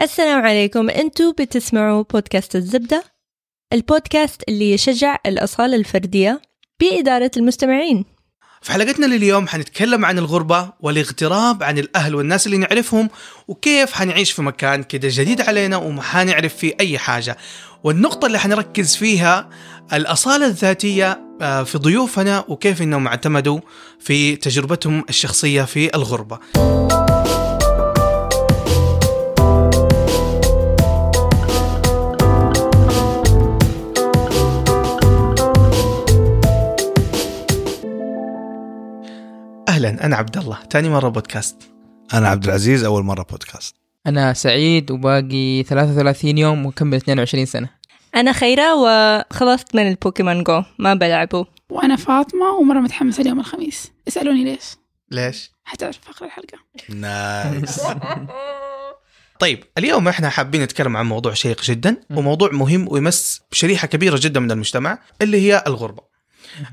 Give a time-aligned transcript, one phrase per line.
[0.00, 0.90] السلام عليكم.
[0.90, 3.04] أنتوا بتسمعوا بودكاست الزبدة
[3.72, 6.42] البودكاست اللي يشجع الأصالة الفردية
[6.80, 8.04] بإدارة المستمعين.
[8.62, 13.10] في حلقتنا لليوم حنتكلم عن الغربة والاغتراب عن الأهل والناس اللي نعرفهم
[13.48, 17.36] وكيف حنعيش في مكان كده جديد علينا وما حنعرف فيه أي حاجة.
[17.84, 19.50] والنقطة اللي حنركز فيها
[19.92, 23.60] الأصالة الذاتية آه، في ضيوفنا وكيف إنهم اعتمدوا
[24.00, 26.38] في تجربتهم الشخصية في الغربة.
[39.86, 40.06] أهلا.
[40.06, 40.58] أنا عبد الله.
[40.70, 41.56] تاني مرة بودكاست.
[42.14, 43.74] أنا عبد العزيز أول مرة بودكاست.
[44.06, 47.68] أنا سعيد وباقي 33 يوم وكمل 22 سنة.
[48.14, 50.62] أنا خيرة وخلصت من ال Pokemon Go.
[50.78, 53.92] ما بلعبه وأنا فاطمة ومرة متحمسة اليوم الخميس.
[54.08, 54.76] اسألوني ليش؟
[55.10, 56.58] ليش؟ حتعرف في آخر الحلقة.
[56.88, 57.80] nice
[59.40, 64.40] طيب اليوم إحنا حابين نتكلم عن موضوع شيق جدا وموضوع مهم ويمس شريحة كبيرة جدا
[64.40, 66.02] من المجتمع اللي هي الغربة.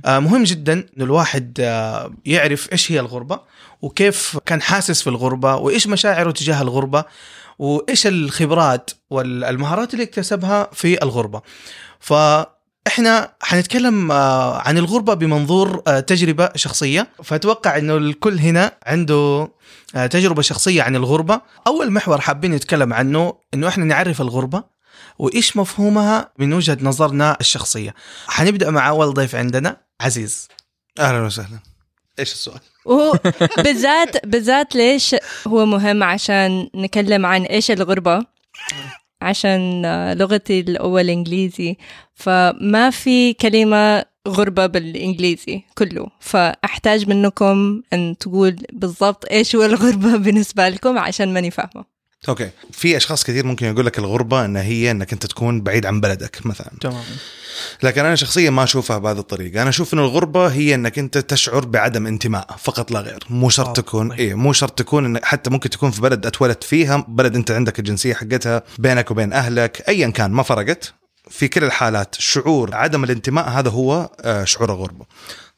[0.05, 3.39] آه مهم جدا انه الواحد آه يعرف إيش هي الغربة
[3.81, 7.03] وكيف كان حاسس في الغربة وإيش مشاعره تجاه الغربة
[7.59, 11.41] وإيش الخبرات والمهارات اللي اكتسبها في الغربة.
[11.99, 19.51] فإحنا حنتكلم آه عن الغربة بمنظور تجربة شخصية فأتوقع إنه الكل هنا عنده
[19.93, 24.72] تجربة شخصية عن الغربة أول محور حابين نتكلم عنه أنه إحنا نعرف الغربة
[25.19, 27.93] وإيش مفهومها من وجهة نظرنا الشخصية.
[28.27, 30.47] حنبدأ مع أول ضيف عندنا عزيز.
[30.99, 31.59] أهلا وسهلا.
[32.19, 33.19] إيش السؤال؟ وهو
[33.57, 35.15] بالذات بالذات ليش
[35.47, 38.25] هو مهم عشان نكلم عن إيش الغربة؟
[39.21, 39.81] عشان
[40.13, 41.77] لغتي الأول إنجليزي.
[42.15, 46.07] فما في كلمة غربة بالإنجليزي كله.
[46.19, 51.92] فأحتاج منكم أن تقول بالضبط إيش هو الغربة بالنسبة لكم عشان ماني فاهمة.
[52.29, 52.49] أوكي.
[52.71, 56.45] في أشخاص كثير ممكن يقول لك الغربة إن هي إنك أنت تكون بعيد عن بلدك
[56.45, 56.71] مثلا.
[56.81, 57.03] تمام
[57.83, 59.61] لكن أنا شخصيا ما أشوفها بهذه الطريقة.
[59.61, 63.23] أنا أشوف إن الغربة هي إنك أنت تشعر بعدم انتماء فقط لا غير.
[63.29, 64.19] مو آه، شرط تكون طيب.
[64.19, 67.79] إيه مو شرط تكون إن حتى ممكن تكون في بلد اتولدت فيها بلد أنت عندك
[67.79, 70.93] الجنسية حقتها بينك وبين أهلك ايا كان ما فرقت.
[71.29, 75.05] في كل الحالات شعور عدم الانتماء هذا هو آه، شعور الغربة.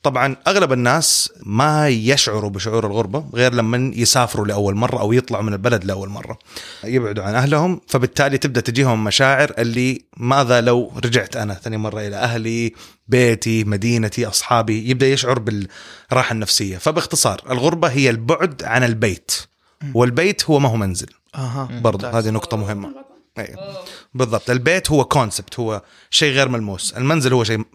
[0.06, 5.54] طبعا أغلب الناس ما يشعروا بشعور الغربة غير لما يسافروا لأول مرة أو يطلعوا من
[5.54, 6.40] البلد لأول مرة.
[6.84, 12.16] يبعدوا عن أهلهم فبالتالي تبدأ تجيهم مشاعر اللي ماذا لو رجعت أنا ثاني مرة إلى
[12.16, 12.74] أهلي
[13.08, 16.78] بيتي مدينتي أصحابي يبدأ يشعر بالراحة النفسية.
[16.78, 19.32] فباختصار الغربة هي البعد عن البيت
[19.94, 21.10] والبيت هو ما هو منزل.
[21.36, 21.70] أها.
[21.82, 22.20] برضه.
[22.20, 22.94] هذه نقطة مهمة.
[23.38, 23.78] أيوة.
[24.14, 26.94] بالضبط البيت هو كونسبت هو شيء غير ملموس.
[26.94, 27.66] المنزل هو شيء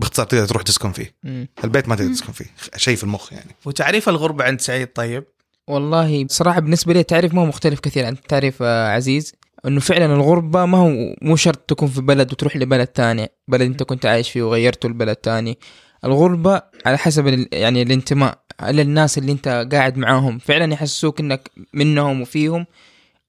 [0.00, 1.14] باختصار تقدر تروح تسكن فيه.
[1.24, 1.48] مم.
[1.64, 2.46] البيت ما تقدر تسكن فيه.
[2.76, 3.50] شيء في المخ يعني.
[3.64, 5.24] وتعريف الغربة عند سعيد طيب؟
[5.68, 9.32] والله بصراحة بالنسبة لي التعريف ما هو مختلف كثير عن تعريف آه، عزيز.
[9.66, 10.90] إنه فعلا الغربة ما هو
[11.22, 15.16] مو شرط تكون في بلد وتروح لبلد تاني بلد أنت كنت عايش فيه وغيرته لبلد
[15.16, 15.58] تاني.
[16.04, 20.38] الغربة على حسب ال- يعني الانتماء على الناس اللي أنت قاعد معاهم.
[20.38, 22.66] فعلا يحسسوك إنك منهم وفيهم.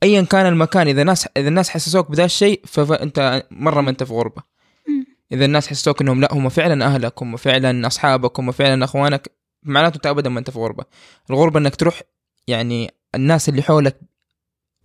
[0.03, 4.13] ايا كان المكان إذا ناس إذا الناس حسسوك بذا الشيء فانت مرة ما أنت في
[4.13, 4.35] غربة.
[4.41, 4.50] مم.
[5.31, 9.31] إذا الناس حسسوك إنهم لا هم فعلا أهلك هم فعلا أصحابك هم فعلا إخوانك.
[9.63, 10.85] معناته أنت ابدا ما أنت في غربة.
[11.29, 12.01] الغربة إنك تروح
[12.47, 13.99] يعني الناس اللي حولك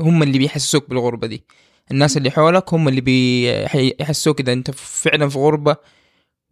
[0.00, 1.44] هم اللي بيحسسوك بالغربة دي.
[1.90, 5.76] الناس اللي حولك هم اللي بيحسسوك إذا أنت فعلا في غربة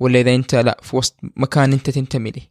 [0.01, 2.43] ولا إذا أنت لا في وسط مكان أنت تنتمي له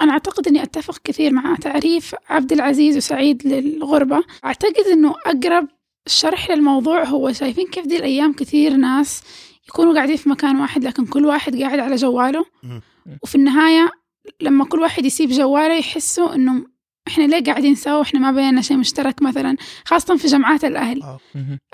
[0.00, 4.24] أنا أعتقد أني أتفق كثير مع تعريف عبد العزيز وسعيد للغربة.
[4.44, 5.68] أعتقد أنه أقرب
[6.06, 9.22] شرح للموضوع هو شايفين كيف دي الأيام كثير ناس
[9.68, 12.44] يكونوا قاعدين في مكان واحد لكن كل واحد قاعد على جواله.
[13.22, 13.90] وفي النهاية
[14.40, 16.64] لما كل واحد يسيب جواله يحسوا أنه
[17.08, 21.02] إحنا ليه قاعدين سوا؟ وإحنا ما بيننا شيء مشترك مثلا خاصة في جمعات الأهل.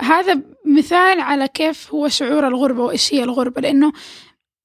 [0.00, 3.92] هذا مثال على كيف هو شعور الغربة وإيش هي الغربة لأنه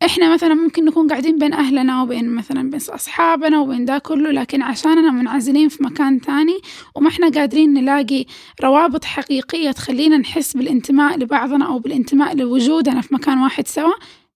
[0.06, 4.62] إحنا مثلا ممكن نكون قاعدين بين أهلنا وبين مثلا بين أصحابنا وبين ده كله لكن
[4.62, 6.60] عشاننا منعزلين في مكان تاني
[6.96, 8.26] وما إحنا قادرين نلاقي
[8.64, 13.94] روابط حقيقية تخلينا نحس بالانتماء لبعضنا أو بالانتماء لوجودنا في مكان واحد سوا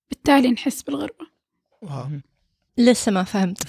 [0.10, 1.26] بالتالي نحس بالغربة.
[1.82, 2.08] واو.
[2.78, 3.64] لسه ما فهمت.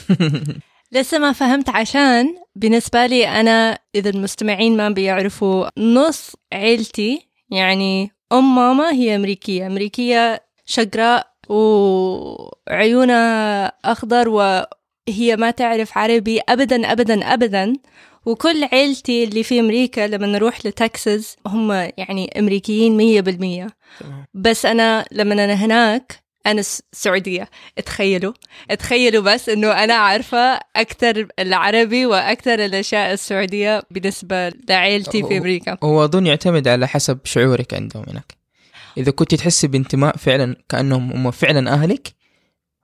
[0.92, 8.54] لسه ما فهمت عشان بالنسبة لي أنا إذا المستمعين ما بيعرفوا نص عيلتي يعني أم
[8.54, 9.66] ماما هي أمريكية.
[9.66, 13.22] أمريكية شقراء وعيونها
[13.84, 17.72] أخضر وهي ما تعرف عربي أبدا أبدا أبدا.
[18.26, 23.66] وكل عيلتي اللي في أمريكا لما نروح لتكساس هم يعني أمريكيين مية بالمية.
[24.34, 26.62] بس أنا لما أنا هناك أنا
[26.92, 27.48] سعودية.
[27.86, 28.32] تخيلوا
[28.78, 35.78] تخيلوا بس إنه أنا عارفة أكثر العربي وأكثر الأشياء السعودية بالنسبة لعائلتي في أمريكا.
[35.82, 38.41] هو أظن يعتمد على حسب شعورك عندهم هناك.
[38.96, 42.14] إذا كنت تحسي بانتماء فعلا كأنهم هم فعلا أهلك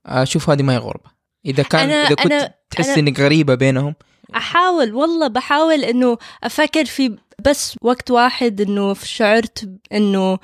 [0.06, 1.10] أشوف هذه ما هي غربة.
[1.46, 3.94] إذا كان أنا- إذا كنت أنا- تحسي أنا- إنك غريبة بينهم.
[4.36, 10.38] أحاول والله بحاول إنه أفكر في بس وقت واحد إنه شعرت إنه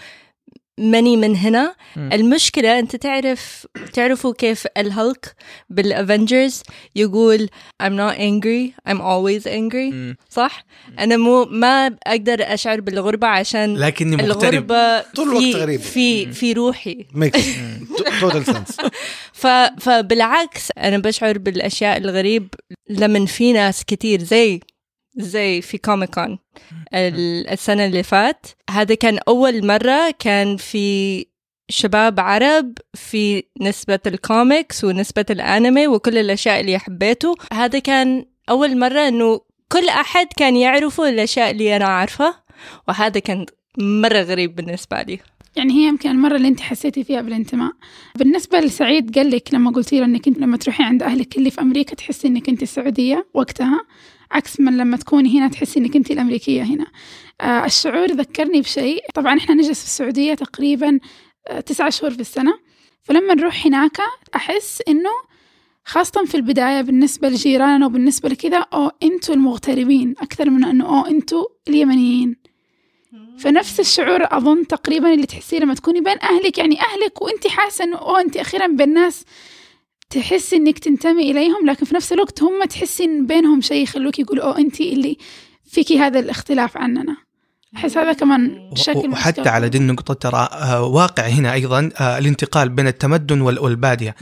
[0.78, 2.10] ماني من هنا مم.
[2.12, 5.34] المشكلة أنت تعرف تعرفوا كيف ال Hulk
[5.70, 6.62] بال Avengers
[6.96, 7.48] يقول
[7.82, 10.16] I'm not angry I'm always angry مم.
[10.30, 10.64] صح؟
[10.98, 15.80] أنا مو ما أقدر أشعر بالغربة عشان لكني مغترب الغربة طول الوقت في غريب.
[15.80, 17.06] في في روحي
[18.20, 18.76] total sense
[19.42, 19.46] ف
[19.80, 22.54] فبالعكس أنا بشعر بالأشياء الغريب
[22.88, 24.60] لمن في ناس كتير زي
[25.16, 26.38] زي في Comic Con
[26.94, 28.46] ال- السنة اللي فات.
[28.70, 31.26] هذا كان أول مرة كان في
[31.68, 37.34] شباب عرب في نسبة الكوميكس ونسبة الأنمي وكل الأشياء اللي حبيته.
[37.52, 39.40] هذا كان أول مرة أنه
[39.72, 42.34] كل أحد كان يعرفوا الأشياء اللي أنا عارفة
[42.88, 43.46] وهذا كان
[43.78, 45.18] مرة غريب بالنسبة لي.
[45.56, 47.72] يعني هي يمكن المرة اللي أنت حسيتي فيها بالانتماء.
[48.16, 51.60] بالنسبة لسعيد قال لك لما قلتي له أنك أنت لما تروحي عند أهلك اللي في
[51.60, 53.80] أمريكا تحسي أنك أنت السعودية وقتها.
[54.30, 56.86] عكس من لما تكوني هنا تحسي أنك أنت الأمريكية هنا.
[57.40, 59.04] آه الشعور ذكرني بشيء.
[59.14, 60.98] طبعا إحنا نجلس في السعودية تقريبا
[61.48, 62.58] آه تسعة شهور في السنة.
[63.02, 63.96] فلما نروح هناك
[64.34, 65.10] أحس إنه
[65.84, 70.14] خاصة في البداية بالنسبة لجيراننا وبالنسبة لكذا أو أنتوا المغتربين.
[70.20, 72.36] أكثر من أنه أو أنتوا اليمنيين.
[73.38, 76.58] فنفس الشعور أظن تقريبا اللي تحسيه لما تكوني بين أهلك.
[76.58, 79.24] يعني أهلك وانت حاسة إنه أوه انت أخيرا بين ناس
[80.14, 84.44] تحسي إنك تنتمي إليهم لكن في نفس الوقت هم تحسي ان بينهم شيء يخلوك يقولوا
[84.44, 85.16] أوه انت اللي
[85.64, 87.16] فيكي هذا الاختلاف عننا.
[87.76, 89.48] أحس هذا كمان شكل وحتى.
[89.48, 94.14] على دي النقطة ترى آه، واقع هنا أيضا آه، الانتقال بين التمدن وال- والبادية.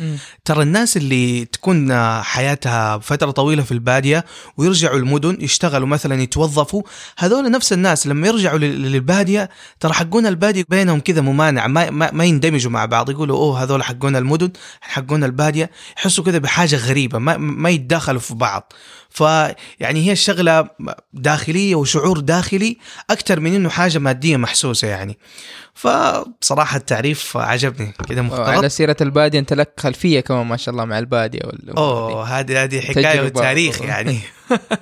[0.45, 4.25] ترى الناس اللي تكون آه، حياتها فترة طويلة في البادية
[4.57, 6.83] ويرجعوا المدن يشتغلوا مثلا يتوظفوا
[7.19, 9.51] هذول نفس الناس لما يرجعوا لل- للبادية
[9.81, 13.83] ترى حقون البادية بينهم كذا ممانع ما, ما, ما يندمجوا مع بعض يقولوا أوه هذول
[13.83, 14.51] حقون المدن
[14.81, 18.73] حقون البادية يحسوا كذا بحاجة غريبة ما, ما يتداخلوا في بعض
[19.13, 20.69] فيعني هي الشغلة
[21.13, 22.77] داخلية وشعور داخلي
[23.11, 25.19] أكثر من إنه حاجة مادية محسوسة يعني.
[25.75, 30.85] فبصراحة التعريف عجبني كذا على مختلط سيرة البادية أنت لك خلفية كمان ما شاء الله
[30.85, 31.77] مع البادية وال...
[31.77, 33.21] أوه هذه هذه حكاية.
[33.21, 34.19] وتاريخ يعني.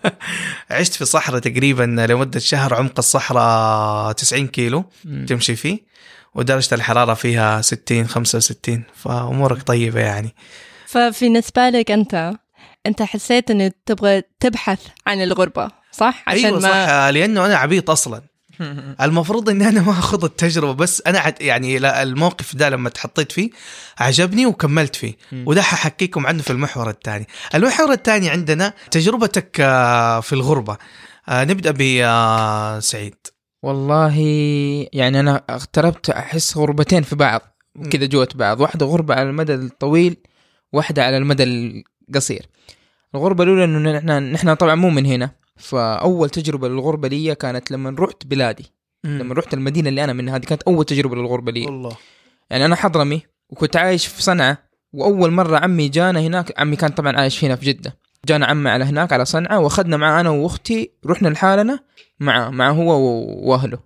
[0.70, 5.26] عشت في صحراء تقريبا لمدة شهر عمق الصحراء 90 كيلو مم.
[5.26, 5.78] تمشي فيه
[6.34, 10.34] ودرجة الحرارة فيها 60 65 فأمورك طيبة يعني.
[10.86, 12.32] ففي نسبة لك أنت؟
[12.86, 17.90] أنت حسيت إنه تبغى تبحث عن الغربة صح؟ عشان أيوه ما صح لأنه أنا عبيط
[17.90, 18.22] أصلا.
[19.02, 23.50] المفروض إني أنا ما اخذ التجربة بس أنا عد يعني الموقف ده لما تحطيت فيه
[23.98, 25.14] عجبني وكملت فيه.
[25.32, 27.26] وده ححكيكم عنه في المحور الثاني.
[27.54, 30.76] المحور الثاني عندنا تجربتك آه، في الغربة.
[31.28, 33.16] آه، نبدأ بسعيد
[33.62, 34.16] والله
[34.92, 37.40] يعني أنا اقتربت أحس غربتين في بعض
[37.90, 38.60] كذا جوة بعض.
[38.60, 40.16] واحدة غربة على المدى الطويل
[40.72, 42.46] واحدة على المدى القصير.
[43.14, 45.30] الغربة الأولى إنه نحن نحن طبعا مو من هنا.
[45.56, 48.72] فأول تجربة للغربة لي كانت لما رحت بلادي.
[49.04, 51.66] لما رحت المدينة اللي أنا منها هذه كانت أول تجربة للغربة لي.
[51.66, 51.96] والله.
[52.50, 54.56] يعني أنا حضرمي وكنت عايش في صنعاء
[54.92, 57.96] وأول مرة عمي جانا هناك عمي كان طبعا عايش هنا في جدة.
[58.26, 61.78] جانا عمي على هناك على صنعاء وأخذنا معاه أنا وأختي رحنا لحالنا
[62.20, 63.00] معاه مع هو
[63.50, 63.78] وأهله.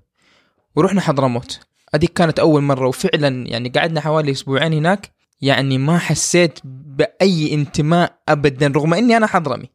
[0.77, 1.61] ورحنا حضرموت.
[1.95, 5.14] هذيك كانت أول مرة وفعلا يعني قعدنا حوالي أسبوعين هناك.
[5.41, 9.71] يعني ما حسيت بأي انتماء ابدا رغم إني أنا حضرمي.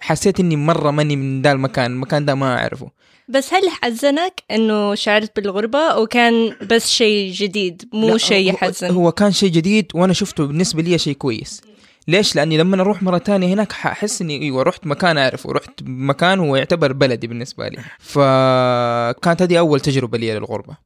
[0.00, 2.90] حسيت إني مرة ماني من ذا المكان المكان ده ما أعرفه.
[3.28, 9.12] بس هل حزنك إنه شعرت بالغربة أو كان بس شيء جديد مو شيء يحزن؟ هو
[9.12, 11.60] كان شيء جديد وأنا شفته بالنسبة لي شيء كويس.
[12.08, 16.38] ليش؟ لأني لما أروح مرة تانية هناك حأحس إني أيوه رحت مكان أعرفه رحت مكان
[16.38, 17.78] هو يعتبر بلدي بالنسبة لي.
[17.98, 20.76] فكانت هذه أول تجربة لي للغربة.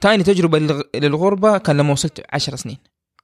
[0.00, 2.78] ثاني تجربة للغ- للغربة كان لما وصلت عشر سنين.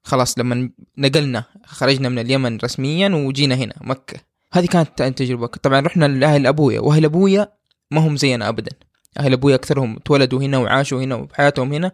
[0.05, 4.19] خلاص لما نقلنا خرجنا من اليمن رسميا وجينا هنا مكة.
[4.53, 5.47] هذه كانت تجربة.
[5.47, 7.53] طبعا رحنا لأهل أبويا وأهل أبويا
[7.91, 8.73] ما هم زينا ابدا.
[9.19, 11.93] أهل أبويا أكثرهم اتولدوا هنا وعاشوا هنا وبحياتهم هنا.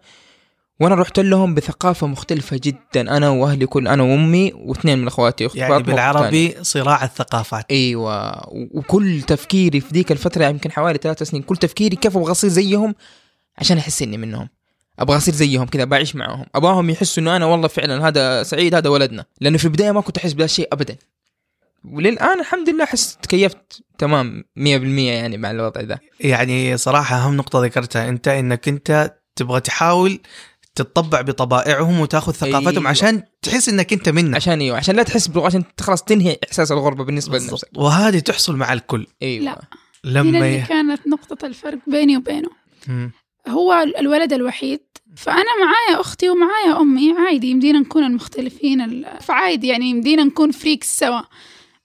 [0.81, 5.83] وأنا رحت لهم بثقافة مختلفة جدا أنا وأهلي كل أنا وأمي واثنين من إخواتي يعني.
[5.83, 7.65] بالعربي صراع الثقافات.
[7.71, 8.43] أيوه.
[8.49, 12.95] وكل تفكيري في ذيك الفترة يمكن حوالي ثلاث سنين كل تفكيري كيف أبغى أصير زيهم
[13.59, 14.49] عشان أحس إني منهم.
[15.01, 16.47] أبغى أصير زيهم كذا بعيش معاهم.
[16.55, 19.25] أبغاهم يحسوا إنه أنا والله فعلا هذا سعيد هذا ولدنا.
[19.41, 20.97] لأنه في البداية ما كنت أحس بهذا الشيء ابدا.
[21.85, 27.65] وللآن الحمد لله أحس تكيفت تمام 100% يعني مع الوضع ده يعني صراحة أهم نقطة
[27.65, 30.21] ذكرتها أنت إنك أنت تبغى تحاول
[30.75, 32.89] تتطبع بطبائعهم وتاخذ ثقافتهم أيوة.
[32.89, 34.35] عشان تحس إنك أنت منهم.
[34.35, 37.51] عشان أيوه عشان لا تحس بالغربه عشان خلاص تنهي إحساس الغربة بالنسبة بالضبط.
[37.51, 37.69] لنفسك.
[37.77, 39.07] وهذه تحصل مع الكل.
[39.23, 39.45] أيوه.
[39.45, 39.61] لا.
[40.05, 40.63] هنا لما اللي ي...
[40.63, 42.49] كانت نقطة الفرق بيني وبينه.
[42.89, 43.13] مم.
[43.49, 44.81] هو الولد الوحيد.
[45.17, 47.13] فأنا معايا أختي ومعايا أمي.
[47.19, 51.21] عادي يمدينا نكون المختلفين ال- فعادي يعني يمدينا نكون فريكس سوا.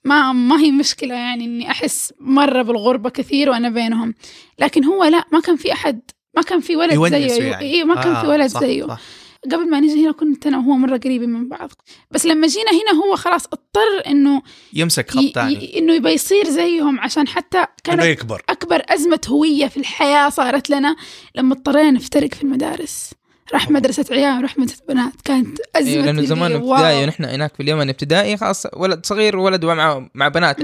[0.03, 4.13] ما ما هي مشكلة يعني إني أحس مرة بالغربة كثير وأنا بينهم.
[4.59, 6.01] لكن هو لا ما كان في أحد
[6.35, 6.93] ما كان في ولد
[7.27, 7.43] زيه.
[7.43, 7.65] يعني.
[7.65, 8.87] إيه ما كان في آه، ولد صح، زيه.
[8.87, 8.99] صح.
[9.45, 11.71] قبل ما نجي هنا كنت أنا وهو مرة قريبين من بعض.
[12.11, 14.41] بس لما جينا هنا هو خلاص اضطر إنه
[14.73, 15.53] يمسك خط ثاني.
[15.53, 18.41] ي- إنه يبقى يصير زيهم عشان حتى إنه كانت يكبر.
[18.49, 20.95] أكبر أزمة هوية في الحياة صارت لنا
[21.35, 23.09] لما اضطرينا نفترق في المدارس.
[23.53, 25.13] راح مدرسة عيال وراح مدرسة بنات.
[25.23, 26.51] كانت أزمة لأنه اللي زمان.
[26.51, 30.57] ابتدائي ونحن هناك في اليمن ابتدائي خلاص ولد صغير وولد مع مع بنات.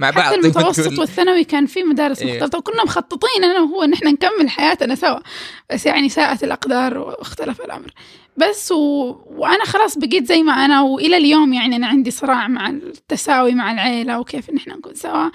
[0.00, 0.98] مع بعض حتى المتوسط.
[1.00, 2.34] والثانوي كان في مدارس إيه.
[2.34, 5.18] مختلطة وكنا مخططين أنا وهو إن إحنا نكمل حياتنا سوا
[5.72, 7.90] بس يعني ساءت الأقدار واختلف الأمر
[8.36, 8.76] بس و...
[9.26, 13.72] وأنا خلاص بقيت زي ما أنا وإلى اليوم يعني أنا عندي صراع مع التساوي مع
[13.72, 15.30] العيلة وكيف إن إحنا نكون سوا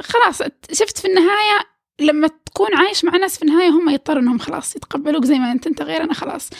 [0.00, 0.42] خلاص
[0.72, 1.58] شفت في النهاية
[2.00, 5.66] لما تكون عايش مع ناس في النهاية هم يضطروا إنهم خلاص يتقبلوك زي ما أنت
[5.66, 6.50] أنت غير أنا خلاص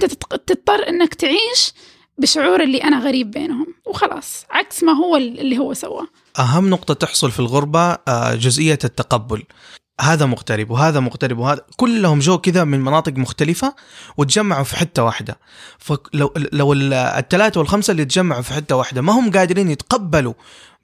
[0.00, 1.72] تتق- تضطر إنك تعيش
[2.22, 3.66] بشعور اللي أنا غريب بينهم.
[3.86, 6.06] وخلاص عكس ما هو اللي هو سواه.
[6.38, 9.42] أهم نقطة تحصل في الغربة آه، جزئية التقبل.
[10.00, 13.74] هذا مغترب وهذا مغترب وهذا كلهم جو كذا من مناطق مختلفة
[14.16, 15.38] وتجمعوا في حتة واحدة.
[15.78, 20.34] فلو لو ال- الثلاثة والخمسة اللي تجمعوا في حتة واحدة ما هم قادرين يتقبلوا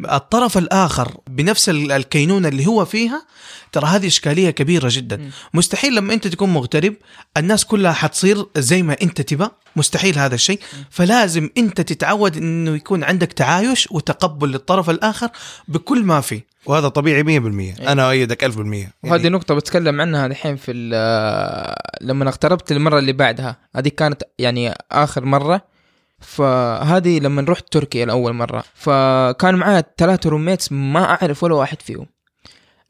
[0.05, 3.27] الطرف الآخر بنفس ال- الكينونة اللي هو فيها
[3.73, 5.17] ترى هذه إشكالية كبيرة جدا.
[5.17, 5.31] م.
[5.55, 6.95] مستحيل لما أنت تكون مغترب
[7.37, 9.49] الناس كلها حتصير زي ما أنت تبى.
[9.77, 10.61] مستحيل هذا الشيء.
[10.91, 15.29] فلازم أنت تتعود أنه يكون عندك تعايش وتقبل للطرف الآخر
[15.69, 16.47] بكل ما فيه.
[16.67, 22.29] وهذا طبيعي 100% أنا أؤيدك 1000% يعني وهذه نقطة بتكلم عنها الحين في ال- لما
[22.29, 23.57] اغتربت المرة اللي بعدها.
[23.77, 25.78] هذه كانت يعني آخر مرة.
[26.21, 32.07] فهذه لما رحت تركيا لأول مرة فكان معايا ثلاثة روميتس ما أعرف ولا واحد فيهم.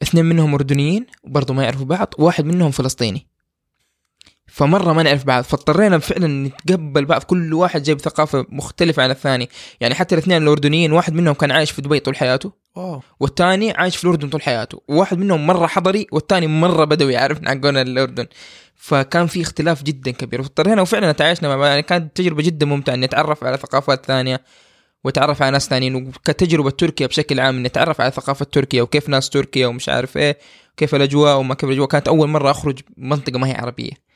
[0.01, 3.27] اثنين منهم أردنيين وبرضه ما يعرفوا بعض وواحد منهم فلسطيني.
[4.59, 9.49] فمرة ما نعرف بعض فاضطرينا فعلا نتقبل بعض كل واحد جايب ثقافة مختلفة عن الثاني.
[9.81, 12.51] يعني حتى الاثنين الأردنيين واحد منهم كان عايش في دبي طول حياته.
[13.19, 14.81] والثاني عايش في الأردن طول حياته.
[14.87, 18.27] وواحد منهم مرة حضري والثاني مرة بدوي عارف حقون الأردن.
[18.75, 20.41] فكان في اختلاف جدا كبير.
[20.41, 21.67] واضطرينا وفعلا تعايشنا مع بعض.
[21.67, 24.41] يعني كانت تجربة جدا ممتعة إني أتعرف على ثقافات ثانية
[25.03, 29.29] وأتعرف على ناس ثانيين وكتجربة تركيا بشكل عام إني أتعرف على ثقافة تركيا وكيف ناس
[29.29, 30.37] تركيا ومش عارف إيه
[30.77, 31.87] كيف الأجواء وما كيف الأجواء.
[31.87, 34.08] كانت أول مرة أخرج منطقة ما هي عربية.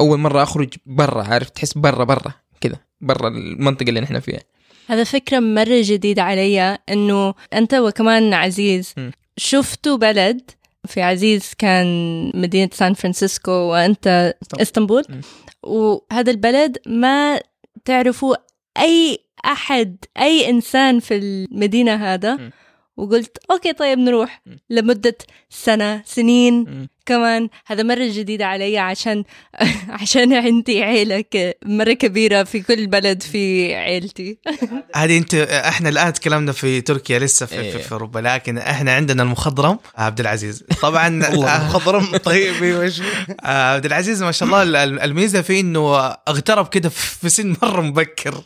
[0.00, 4.40] أول مرة أخرج برا عارف تحس برا برا كذا برا المنطقة اللي نحن فيها
[4.88, 9.10] هذا فكرة مرة جديدة علي إنه أنت وكمان عزيز م.
[9.36, 10.50] شفتوا بلد
[10.86, 11.86] في عزيز كان
[12.34, 15.20] مدينة سان فرانسيسكو وأنت إسطنبول م.
[15.62, 17.40] وهذا البلد ما
[17.84, 18.36] تعرفوا
[18.78, 22.50] أي أحد أي إنسان في المدينة هذا م.
[22.96, 24.56] وقلت okay طيب نروح م.
[24.70, 25.16] لمدة
[25.50, 26.88] سنة سنين م.
[27.06, 29.24] كمان هذا مرة جديدة علي عشان
[30.00, 31.24] عشان عندي عيلة
[31.64, 34.38] مرة كبيرة في كل بلد في عيلتي.
[34.96, 37.82] هذه انت إحنا الآن تكلمنا في تركيا لسه في, في, إيه.
[37.82, 40.64] في أوروبا لكن إحنا عندنا المخضرم عبد العزيز.
[40.82, 43.00] طبعا والله مخضرم طيب أيوه إيش
[43.44, 45.96] آه، عبد العزيز ما شاء الله ال- ال- الميزة فيه إنه
[46.28, 48.42] اغترب كده في سن مرة مبكر.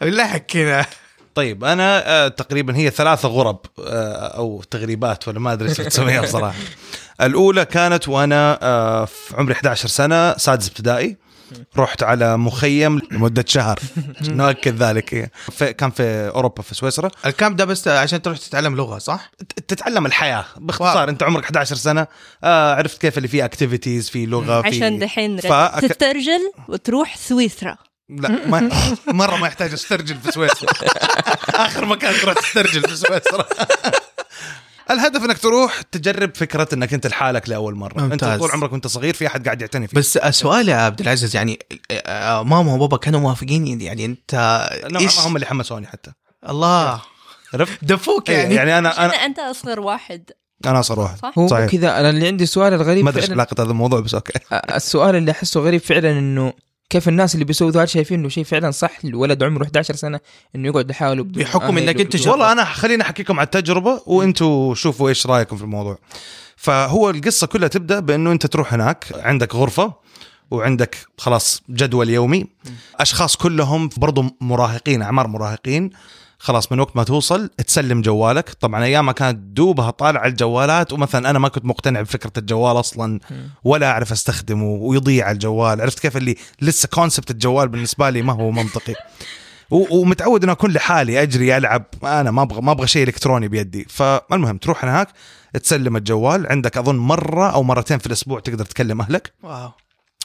[0.00, 0.86] بالله حكينا.
[1.34, 6.20] طيب أنا آه، تقريبا هي ثلاثة غرب آه، أو تغريبات ولا ما أدري إيش تسميها
[6.22, 6.54] بصراحة.
[7.20, 11.16] الأولى كانت وأنا آه، في عمري 11 سنة سادس ابتدائي.
[11.76, 13.78] رحت على مخيم لمدة شهر.
[14.22, 15.30] نؤكد ذلك.
[15.50, 17.10] في كان في أوروبا في سويسرا.
[17.26, 19.30] ال camp ده بس عشان تروح تتعلم لغة صح؟
[19.68, 21.08] تتعلم الحياة باختصار.
[21.08, 22.06] أنت عمرك 11 سنة.
[22.44, 27.76] آه، عرفت كيف اللي فيه activities في لغة في عشان دحين فأك- تسترجل وتروح سويسرا.
[28.08, 28.70] لا ما
[29.06, 30.70] مرة ما يحتاج استرجل في سويسرا.
[31.66, 33.46] آخر مكان تروح تسترجل في سويسرا.
[34.90, 38.00] الهدف إنك تروح تجرب فكرة إنك أنت لحالك لأول مرة.
[38.00, 38.28] ممتاز.
[38.28, 39.96] انت طول عمرك وأنت صغير في أحد قاعد يعتني فيك.
[39.98, 41.58] بس السؤال يا عبد العزيز يعني
[41.90, 44.34] آه، ماما وبابا كانوا موافقين؟ يعني أنت
[44.90, 46.12] ما هم اللي حمسوني حتى.
[46.48, 47.02] الله.
[47.54, 50.30] عرفت؟ دفوك يعني, يعني, يعني أنا أنا أنت أصغر واحد؟
[50.66, 51.18] أنا أصغر واحد.
[51.18, 51.70] صح؟ هو صحيح.
[51.70, 52.00] كذا.
[52.00, 54.32] أنا اللي عندي سؤال الغريب ما أدري علاقة هذا الموضوع بس okay.
[54.52, 56.52] السؤال اللي أحسه غريب فعلا إنه
[56.90, 60.20] كيف الناس اللي بيسووا ذا شايفين إنه شيء فعلا صح؟ الولد عمره 11 سنة
[60.56, 61.80] إنه يقعد لحاله بحكم وبدون-
[62.22, 62.30] جرب.
[62.32, 65.98] والله أنا خليني احكيكم عن التجربة وأنتم شوفوا إيش رأيكم في الموضوع.
[66.56, 69.92] فهو القصة كلها تبدأ بإنه أنت تروح هناك عندك غرفة
[70.50, 72.46] وعندك خلاص جدول يومي.
[73.00, 75.90] أشخاص كلهم برضو مراهقين أعمار مراهقين.
[76.44, 78.50] خلاص من وقت ما توصل تسلم جوالك.
[78.60, 83.20] طبعا ايامها كانت دوبها طالع الجوالات ومثلا أنا ما كنت مقتنع بفكرة الجوال أصلا
[83.64, 85.80] ولا أعرف أستخدمه ويضيع الجوال.
[85.80, 88.94] عرفت كيف اللي لسه كونسبت الجوال بالنسبة لي ما هو منطقي.
[89.70, 91.84] ومتعود إنه أكون لحالي أجري ألعب.
[92.04, 93.86] أنا ما أبغى ما أبغى شيء إلكتروني بيدي.
[93.88, 95.08] فالمهم تروح هناك
[95.62, 96.46] تسلم الجوال.
[96.46, 99.32] عندك أظن مرة أو مرتين في الأسبوع تقدر تكلم أهلك.
[99.42, 99.70] واو.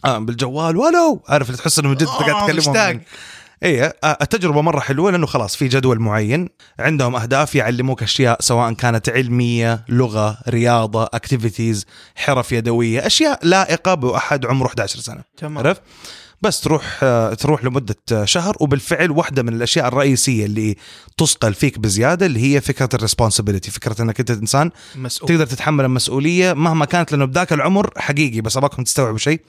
[0.06, 0.78] آه بالجوال.
[0.78, 3.02] ولو عارف اللي تحس إنه جد قاعد آه، تكلمهم.
[3.64, 6.50] آه، التجربة مرة حلوة لأنه خلاص في جدول معين
[6.80, 11.86] عندهم أهداف يعلموك أشياء سواء كانت علمية لغة رياضة activities
[12.16, 15.22] حرف يدوية أشياء لائقة بأحد عمره 11 سنة.
[15.38, 15.58] تمام.
[15.58, 15.82] عرفت؟
[16.42, 17.00] بس تروح
[17.40, 20.76] تروح لمدة شهر وبالفعل واحدة من الأشياء الرئيسية اللي
[21.18, 25.30] تصقل فيك بزيادة اللي هي فكرة ال responsibility فكرة إنك أنت إنسان مسؤول.
[25.30, 29.42] تقدر تتحمل المسؤولية مهما كانت لأنه بذاك العمر حقيقي بس أبغاكم تستوعبوا شيء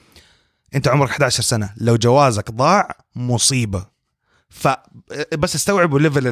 [0.75, 4.00] أنت عمرك 11 سنة لو جوازك ضاع مصيبة.
[4.51, 4.69] ف
[5.39, 6.27] بس استوعبوا level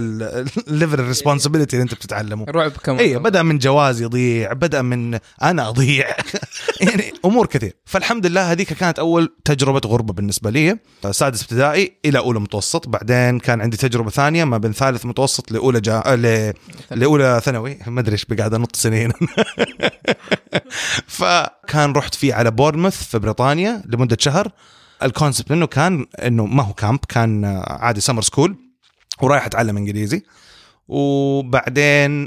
[0.69, 2.45] ال level ال responsibility اللي انت بتتعلمه.
[2.49, 2.99] الرعب كمان.
[2.99, 6.07] اي بدأ من جواز يضيع بدأ من أنا أضيع.
[6.81, 7.73] يعني أمور كثير.
[7.85, 10.79] فالحمد لله هذيك كانت أول تجربة غربة بالنسبة لي.
[11.11, 12.89] سادس ابتدائي إلى أولى متوسط.
[12.89, 16.03] بعدين كان عندي تجربة ثانية ما بين ثالث متوسط لأولى جا...
[16.07, 16.53] ل...
[16.91, 17.79] لأولى ثانوي.
[17.87, 19.13] ما أدري إيش بقعد أنط سنين.
[21.07, 24.53] فكان رحت فيه على بورنموث في بريطانيا لمدة شهر.
[25.03, 28.57] ال concept منه كان إنه ما هو camp كان عادي summer school
[29.23, 30.23] ورايح أتعلم إنجليزي
[30.89, 32.27] وبعدين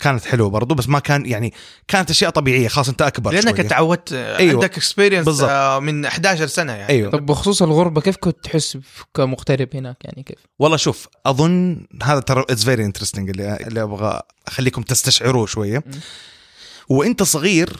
[0.00, 1.52] كانت حلوة برضو بس ما كان يعني
[1.88, 3.56] كانت أشياء طبيعية خلاص أنت أكبر لأنك.
[3.56, 4.54] تعودت آه، أيوة.
[4.54, 5.50] عندك experience بالضبط.
[5.82, 8.78] من 11 سنة يعني أيوه طب بخصوص الغربة كيف كنت تحس
[9.14, 14.20] كمغترب هناك يعني كيف؟ والله شوف أظن هذا ترى it's very interesting اللي اللي أبغى
[14.48, 15.84] أخليكم تستشعروه شوية
[16.88, 17.76] وأنت صغير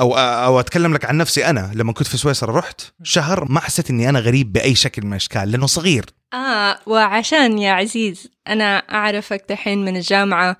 [0.00, 1.70] أو أو أتكلم لك عن نفسي أنا.
[1.74, 5.50] لما كنت في سويسرا رحت شهر ما حسيت إني أنا غريب بأي شكل من الأشكال
[5.52, 6.06] لأنه صغير.
[6.34, 10.56] آه وعشان يا عزيز أنا أعرفك دحين من الجامعة.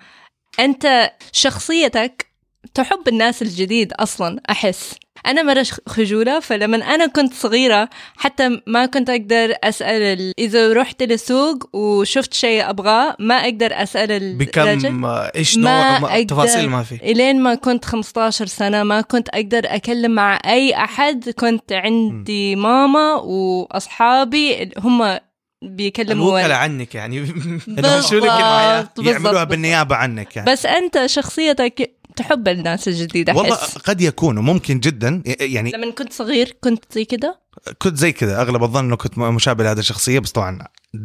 [0.60, 2.26] أنت شخصيتك
[2.74, 4.94] تحب الناس الجديد أصلا أحس.
[5.26, 10.32] أنا مرة خجولة فلما أنا كنت صغيرة حتى ما كنت أقدر أسأل ال...
[10.38, 16.26] إذا رحت للسوق وشفت شيء أبغاه ما أقدر أسأل بكم آه، ما نوع ما أقدر-
[16.26, 21.30] تفاصيل ما في؟ إلين ما كنت 15 سنة ما كنت أقدر أكلم مع أي أحد
[21.30, 25.18] كنت عندي ماما وأصحابي هم
[25.62, 27.20] بيكلموا الوكلاء عنك يعني.
[27.66, 28.98] بالضبط،.
[28.98, 30.52] يعملوها بالنيابة عنك يعني.
[30.52, 33.78] بس أنت شخصيتك تحب الناس الجديدة والله أحس.
[33.78, 35.22] قد يكون وممكن جدا.
[35.40, 37.40] يعني لما كنت صغير كنت زي كده؟
[37.78, 38.40] كنت زي كذا.
[38.42, 40.58] أغلب الظن إنه كنت مشابه لهذه الشخصية بس طبعا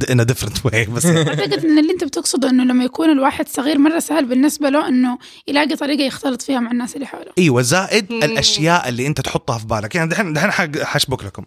[0.09, 3.99] in different way بس أعتقد إن اللي أنت بتقصده إنه لما يكون الواحد صغير مرة
[3.99, 7.31] سهل بالنسبة له إنه يلاقي طريقة يختلط فيها مع الناس اللي حوله.
[7.37, 8.23] إيوه زائد مم.
[8.23, 9.95] الأشياء اللي أنت تحطها في بالك.
[9.95, 11.43] يعني دحين دحين حق- حشبك لكم.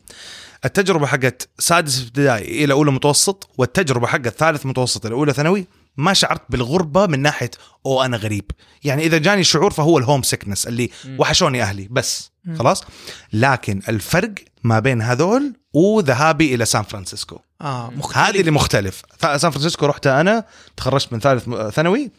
[0.64, 5.66] التجربة حقت سادس ابتدائي إلى أولى متوسط والتجربة حقت ثالث متوسط إلى أولى ثانوي
[5.96, 7.50] ما شعرت بالغربة من ناحية
[7.86, 8.50] أو أنا غريب.
[8.84, 12.30] يعني إذا جاني شعور فهو ال home sickness اللي وحشوني أهلي بس.
[12.58, 12.84] خلاص؟
[13.32, 17.38] لكن الفرق ما بين هذول وذهابي إلى سان فرانسيسكو.
[17.60, 19.02] آه هذه اللي مختلف.
[19.20, 20.44] سان فرانسيسكو رحت أنا
[20.76, 22.10] تخرجت من ثالث ثانوي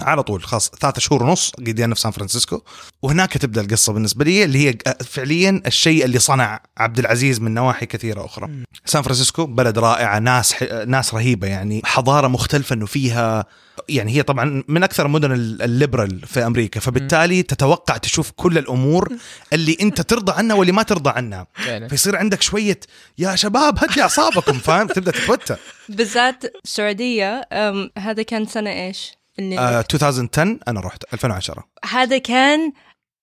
[0.00, 2.62] على طول خلاص ثلاثة شهور ونص قضينا في سان فرانسيسكو.
[3.02, 4.74] وهناك تبدأ القصة بالنسبة لي اللي هي
[5.04, 8.50] فعليا الشيء اللي صنع عبد العزيز من نواحي كثيرة أخرى.
[8.84, 10.62] سان فرانسيسكو بلد رائعة ناس ح...
[10.86, 13.44] ناس رهيبة يعني حضارة مختلفة إنه فيها
[13.88, 16.80] يعني هي طبعا من أكثر المدن ال- ال liberal في أمريكا.
[16.80, 19.08] فبالتالي تتوقع تشوف كل الأمور
[19.52, 21.46] اللي أنت ترضى عنها واللي ما ترضى عنها.
[21.54, 21.88] فعلا.
[21.88, 22.80] فيصير عندك شوية
[23.18, 24.52] يا شباب هدي أعصابكم.
[24.52, 25.58] فاهم؟ تبدأ تتوتر.
[25.96, 32.72] بالذات السعودية أم، هذا كان سنة إيش؟ اللي آه 2010 أنا رحت 2010 هذا كان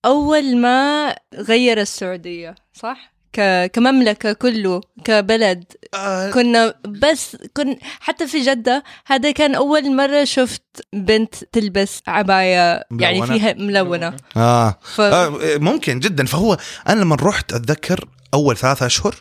[0.06, 3.66] أول ما غير السعودية صح؟ ك...
[3.66, 10.64] كمملكة كله كبلد آه كنا بس كن حتى في جدة هذا كان أول مرة شفت
[10.94, 13.28] بنت تلبس عباية يعني.
[13.28, 14.80] فيها ملونة آه.
[14.82, 15.02] ف...
[15.02, 19.16] آه ممكن جدا فهو أنا لما رحت أتذكر أول ثلاثة أشهر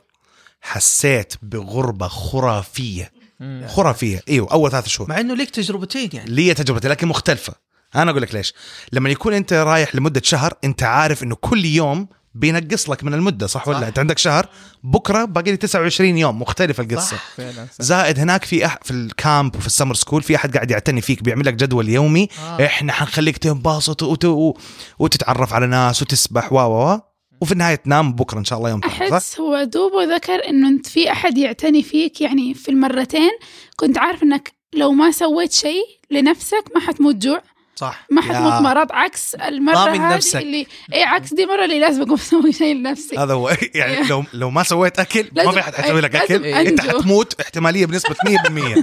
[0.61, 3.17] حسيت بغربة خرافية
[3.66, 7.55] خرافية إيوه أول ثلاثة شهور مع إنه ليك تجربتين يعني لي تجربتي لكن مختلفة
[7.94, 8.55] أنا أقول لك ليش
[8.92, 13.46] لما يكون أنت رايح لمدة شهر أنت عارف إنه كل يوم بينقص لك من المدة
[13.46, 13.83] صح ولا صح.
[13.83, 14.48] لا؟ أنت عندك شهر
[14.83, 17.24] بكرة باقي لي 29 يوم مختلف القصة صح.
[17.37, 17.85] فعلا صح.
[17.85, 21.01] زائد هناك في أح في ال camp وفي ال summer school في أحد قاعد يعتني
[21.01, 22.66] فيك بيعمل لك جدول يومي آه.
[22.66, 24.55] إحنا حنخليك تنبسط وت...
[24.98, 27.01] وتتعرف على ناس وتسبح و و
[27.40, 31.12] وفي النهاية تنام بكرة إن شاء الله يوم؟ أحس هو دوبه ذكر إنه أنت في
[31.12, 33.31] أحد يعتني فيك يعني في المرتين
[33.77, 37.42] كنت عارف إنك لو ما سويت شيء لنفسك ما حتموت جوع
[37.78, 38.06] صح.
[38.10, 40.36] ما حد مطمرات عكس المرة هذه نفسك.
[40.36, 43.18] اللي اي عكس دي مرة اللي لازم أقوم أسوي شيء لنفسي.
[43.18, 43.56] هذا هو.
[43.74, 46.44] يعني لو لو ما سويت أكل ما في أحد حيسوي لك لازم أكل.
[46.44, 46.80] أنت.
[46.80, 48.18] حتموت احتمالية بنسبة 100%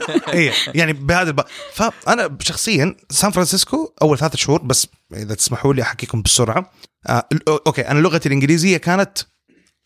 [0.33, 1.41] اي يعني بهذا الب...
[1.73, 6.71] فأنا شخصيا سان فرانسيسكو أول ثلاث شهور بس إذا تسمحوا لي أحكيكم بسرعة.
[7.07, 9.17] آه okay أنا لغتي الإنجليزية كانت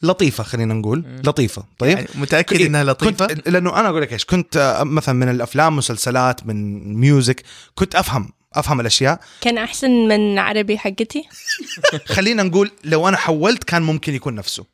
[0.02, 1.64] لطيفة خلينا نقول لطيفة.
[1.80, 5.16] طيب؟ يعني متأكد إيه، إنها لطيفة؟ كنت لأنه أنا أقول لك إيش كنت آه، مثلا
[5.16, 7.44] من الأفلام مسلسلات من music
[7.76, 9.20] كنت أفهم أفهم الأشياء.
[9.42, 11.24] كان أحسن من عربي حقتي؟
[12.16, 14.66] خلينا نقول لو أنا حولت كان ممكن يكون نفسه.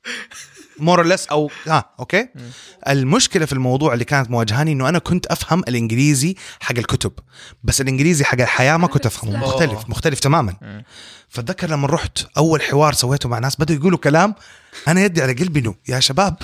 [0.80, 2.28] more less أو ها okay؟
[2.88, 7.12] المشكلة في الموضوع اللي كانت مواجهاني إنه أنا كنت أفهم الإنجليزي حق الكتب
[7.64, 9.38] بس الإنجليزي حق الحياة ما كنت أفهمه.
[9.38, 10.84] مختلف مختلف تماما.
[11.30, 14.36] فأتذكر لما رحت أول حوار سويته مع ناس بدأوا يقولوا كلام
[14.88, 16.38] أنا يدي على قلبي إنه يا شباب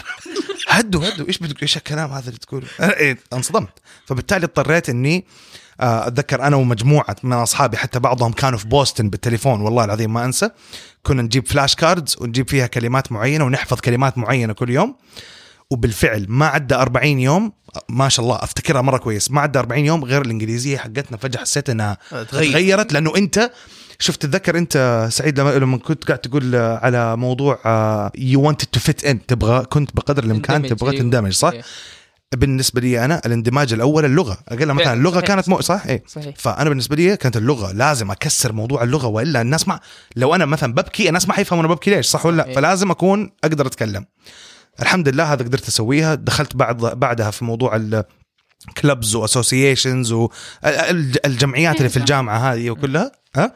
[0.67, 3.69] هدوا هدوا إيش بتقول إيش الكلام هذا اللي تقوله؟ أنا إيه، انصدمت.
[4.05, 5.23] فبالتالي اضطريت إني آه،
[5.81, 10.49] أتذكر أنا ومجموعة من أصحابي حتى بعضهم كانوا في بوسطن بالتليفون والله العظيم ما أنسى
[11.03, 14.95] كنا نجيب flash cards ونجيب فيها كلمات معينة ونحفظ كلمات معينة كل يوم
[15.69, 17.51] وبالفعل ما عدى 40 يوم
[17.89, 21.69] ما شاء الله أفتكرها مرة كويس ما عدى 40 يوم غير الإنجليزية حقتنا فجأة حسيت
[21.69, 22.51] انها تغير.
[22.51, 23.51] تغيرت لأنه أنت
[23.99, 27.59] شفت تتذكر أنت سعيد لما لما كنت قاعد تقول آه، على موضوع
[28.17, 31.01] you wanted to fit in تبغى كنت بقدر الإمكان تبغى أيوه.
[31.01, 31.53] تندمج صح؟
[32.33, 32.39] إيه.
[32.39, 34.37] بالنسبة لي أنا الاندماج الأول اللغة.
[34.47, 36.03] أقل مثلا اللغة صحيح، كانت مو صح إيه.
[36.07, 36.35] صحيح.
[36.37, 37.71] فأنا بالنسبة لي كانت اللغة.
[37.71, 39.79] لازم أكسر موضوع اللغة وإلا الناس ما
[40.15, 42.53] لو أنا مثلا ببكي الناس ما حيفهموا أنا ببكي ليش صح ولا لا.
[42.53, 44.05] فلازم أكون أقدر أتكلم.
[44.81, 46.15] الحمد لله هذا قدرت أسويها.
[46.15, 47.75] دخلت بعد بعدها في موضوع
[48.69, 53.53] ال clubs و associations والجمعيات اللي في الجامعة هذه وكلها ها؟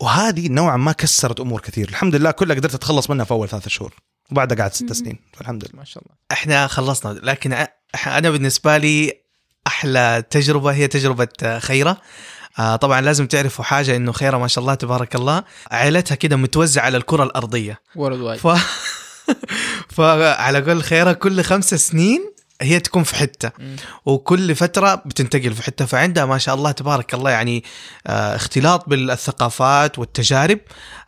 [0.00, 1.88] وهذه نوعا ما كسرت أمور كثير.
[1.88, 3.94] الحمد لله كلها قدرت أتخلص منها في أول ثلاثة شهور.
[4.30, 5.18] وبعدها قعدت ست سنين.
[5.32, 5.72] فالحمد لله.
[5.74, 6.16] ما شاء الله.
[6.32, 7.66] إحنا خلصنا لكن
[8.06, 9.12] أنا بالنسبة لي
[9.66, 11.96] أحلى تجربة هي تجربة آه، خيرة.
[12.58, 15.44] آه طبعا لازم تعرفوا حاجة إنه خيرة ما شاء الله تبارك الله.
[15.70, 17.80] عائلتها كده متوزعة على الكرة الأرضية.
[18.38, 18.48] ف...
[19.96, 23.50] فعلى قول خيرة كل خمس سنين هي تكون في حتة.
[24.06, 25.84] وكل فترة بتنتقل في حتة.
[25.84, 27.64] فعندها ما شاء الله تبارك الله يعني
[28.06, 30.58] آه اختلاط بالثقافات والتجارب.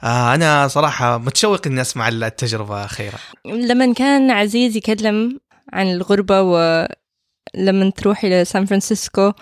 [0.02, 3.18] آه أنا صراحة متشوق إني أسمع التجربة خيرة.
[3.44, 5.38] لما كان عزيز يكلم
[5.72, 9.32] عن الغربة ولما تروح إلى سان فرانسيسكو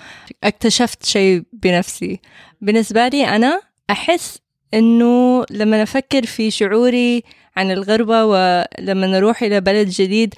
[0.45, 2.21] اكتشفت شيء بنفسي.
[2.61, 3.61] بالنسبة لي أنا
[3.91, 4.39] أحس
[4.75, 7.23] إنه لما أفكر في شعوري
[7.57, 10.35] عن الغربة ولما نروح إلى بلد جديد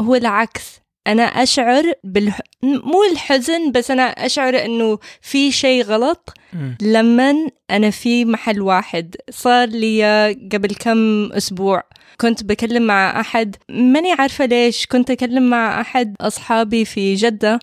[0.00, 0.82] هو العكس.
[1.06, 2.40] أنا أشعر بالح...
[2.62, 6.34] مو الحزن بس أنا أشعر إنه في شيء غلط.
[6.82, 7.34] لما
[7.70, 9.16] أنا في محل واحد.
[9.30, 11.82] صار لي قبل كم أسبوع
[12.20, 13.56] كنت بكلم مع أحد.
[13.68, 14.86] ماني عارفة ليش.
[14.86, 17.58] كنت أكلم مع أحد أصحابي في جدة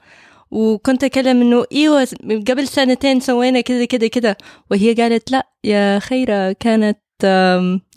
[0.51, 2.07] وكنت أكلم إنه إيوه
[2.47, 4.35] قبل سنتين سوينا كذا كذا كذا.
[4.71, 6.97] وهي قالت لا يا خيرة كانت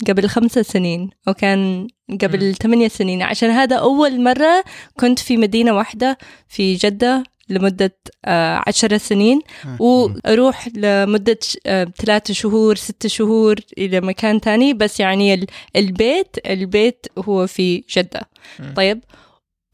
[0.08, 1.88] قبل خمسة سنين أو كان
[2.22, 3.22] قبل ثمانية سنين.
[3.22, 4.64] عشان هذا أول مرة
[5.00, 7.22] كنت في مدينة واحدة في جدة.
[7.52, 9.40] لمدة آه، عشر سنين
[9.78, 17.06] وأروح لمدة آه، ثلاثة شهور ستة شهور إلى مكان تاني بس يعني ال- البيت البيت
[17.18, 18.20] هو في جدة.
[18.76, 19.00] طيب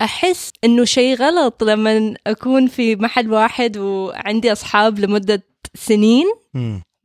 [0.02, 5.42] أحس إنه شيء غلط لما أكون في محل واحد وعندي أصحاب لمدة
[5.74, 6.26] سنين.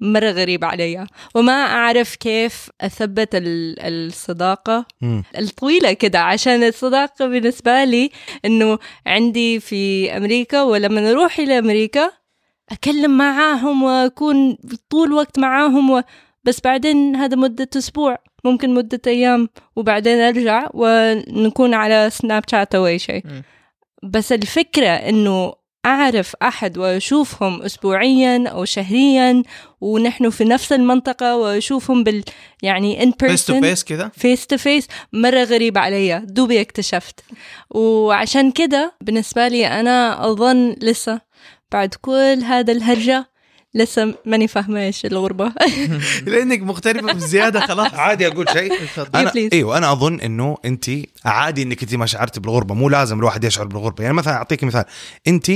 [0.03, 4.85] مرة غريب علي وما أعرف كيف أثبت ال- الصداقة.
[5.37, 8.09] الطويلة كده عشان الصداقة بالنسبة لي
[8.45, 12.11] إنه عندي في أمريكا ولما نروح إلى أمريكا
[12.71, 14.57] أكلم معاهم وأكون
[14.89, 16.01] طول الوقت معاهم و...
[16.43, 22.87] بس بعدين هذا مدة أسبوع ممكن مدة أيام وبعدين أرجع ونكون على سناب شات أو
[22.87, 23.23] أي شيء.
[24.03, 25.53] بس الفكرة إنه
[25.85, 29.43] أعرف أحد وأشوفهم أسبوعيا أو شهريا
[29.81, 32.23] ونحن في نفس المنطقة وأشوفهم بال
[32.61, 37.19] يعني in face to person face كذا face to face مرة غريب علي دوبي اكتشفت.
[37.69, 41.21] وعشان كده بالنسبة لي أنا أظن لسه
[41.71, 43.32] بعد كل هذا الهرجة
[43.75, 45.53] لسه ماني فاهمة إيش الغربة.
[46.27, 47.93] لأنك مغتربة بزياده خلاص.
[47.93, 48.73] عادي أقول شيء.
[49.15, 49.53] أنا please.
[49.53, 50.85] إيوه أنا أظن إنه أنت
[51.25, 52.75] عادي إنك أنت ما شعرتي بالغربة.
[52.75, 54.03] مو لازم الواحد يشعر بالغربة.
[54.03, 54.85] يعني مثلا أعطيك مثال.
[55.27, 55.51] أنت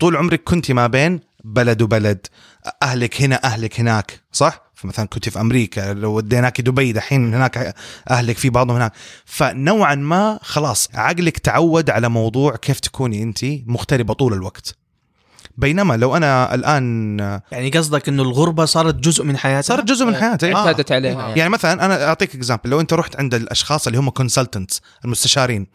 [0.00, 2.26] طول عمرك كنت ما بين بلد وبلد.
[2.82, 7.74] أهلك هنا أهلك هناك صح؟ فمثلا كنت في أمريكا لو وديناك دبي دحين هناك
[8.10, 8.92] أهلك في بعضهم هناك.
[9.24, 14.76] فنوعا ما خلاص عقلك تعود على موضوع كيف تكوني أنت مغتربة طول الوقت.
[15.60, 17.18] بينما لو أنا الآن
[17.52, 20.56] يعني قصدك إنه الغربة صارت جزء من حياتها صارت جزء من حياتي آه.
[20.56, 21.20] اعتادت عليها آه.
[21.20, 21.38] يعني.
[21.38, 25.66] يعني مثلا أنا أعطيك example لو أنت رحت عند الأشخاص اللي هم consultants المستشارين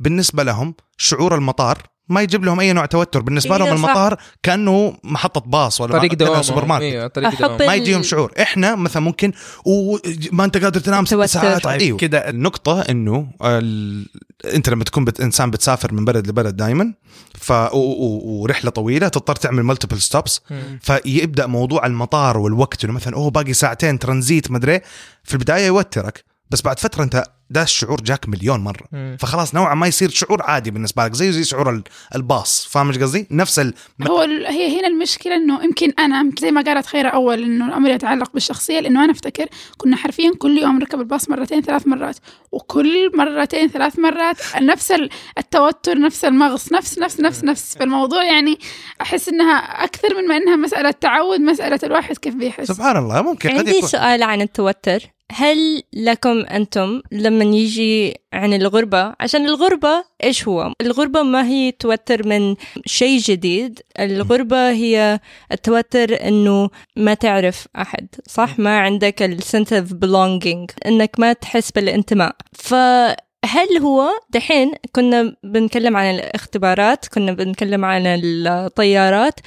[0.00, 3.20] بالنسبة لهم شعور المطار ما يجيب لهم أي نوع توتر.
[3.20, 3.84] بالنسبة إيه، لهم صح.
[3.84, 6.42] المطار كأنه محطة باص ولا طريق كأنه دوام.
[6.42, 7.18] سوبر ماركت.
[7.18, 8.32] ال- ما يجيهم شعور.
[8.40, 9.32] إحنا مثلا ممكن
[9.64, 11.26] وما أنت قادر تنام ست توتر.
[11.26, 11.64] ساعات.
[11.64, 11.98] طيب أيوه.
[11.98, 14.06] كده النقطة إنه ال...
[14.54, 15.20] أنت لما تكون بت...
[15.20, 16.94] إنسان بتسافر من بلد لبلد دائما
[17.34, 17.66] ف و...
[17.74, 18.20] و...
[18.24, 20.40] ورحلة طويلة تضطر تعمل multiple stops.
[20.80, 22.84] فيبدأ موضوع المطار والوقت.
[22.84, 24.80] إنه مثلا أوه باقي ساعتين ترانزيت مدري
[25.24, 26.24] في البداية يوترك.
[26.50, 28.84] بس بعد فترة انت ده الشعور جاك مليون مرة.
[28.92, 29.16] مم.
[29.20, 31.82] فخلاص نوعا ما يصير شعور عادي بالنسبة لك زي زي شعور ال-
[32.14, 32.66] الباص.
[32.70, 33.74] فاهم إيش قصدي؟ نفس ال...
[34.08, 37.90] هو ال- هي هنا المشكلة إنه يمكن أنا زي ما قالت خيرة أول إنه الأمر
[37.90, 42.16] يتعلق بالشخصية لأنه أنا أفتكر كنا حرفيا كل يوم نركب الباص مرتين ثلاث مرات
[42.52, 47.76] وكل مرتين ثلاث مرات نفس ال- التوتر نفس المغص نفس نفس نفس نفس.
[47.78, 48.58] فالموضوع يعني
[49.00, 52.68] أحس إنها أكثر من ما إنها مسألة تعود مسألة الواحد كيف بيحس.
[52.72, 53.88] سبحان الله ممكن قد عندي يكون.
[53.88, 55.13] سؤال عن التوتر.
[55.32, 62.28] هل لكم أنتم لما يجي عن الغربة؟ عشان الغربة إيش هو؟ الغربة ما هي توتر
[62.28, 62.56] من
[62.86, 63.80] شيء جديد.
[63.98, 65.20] الغربة هي
[65.52, 71.70] التوتر إنه ما تعرف أحد صح؟ ما عندك ال sense of belonging إنك ما تحس
[71.70, 72.36] بالانتماء.
[72.52, 79.40] فهل هو دحين كنا بنتكلم عن الاختبارات كنا بنتكلم عن الطيارات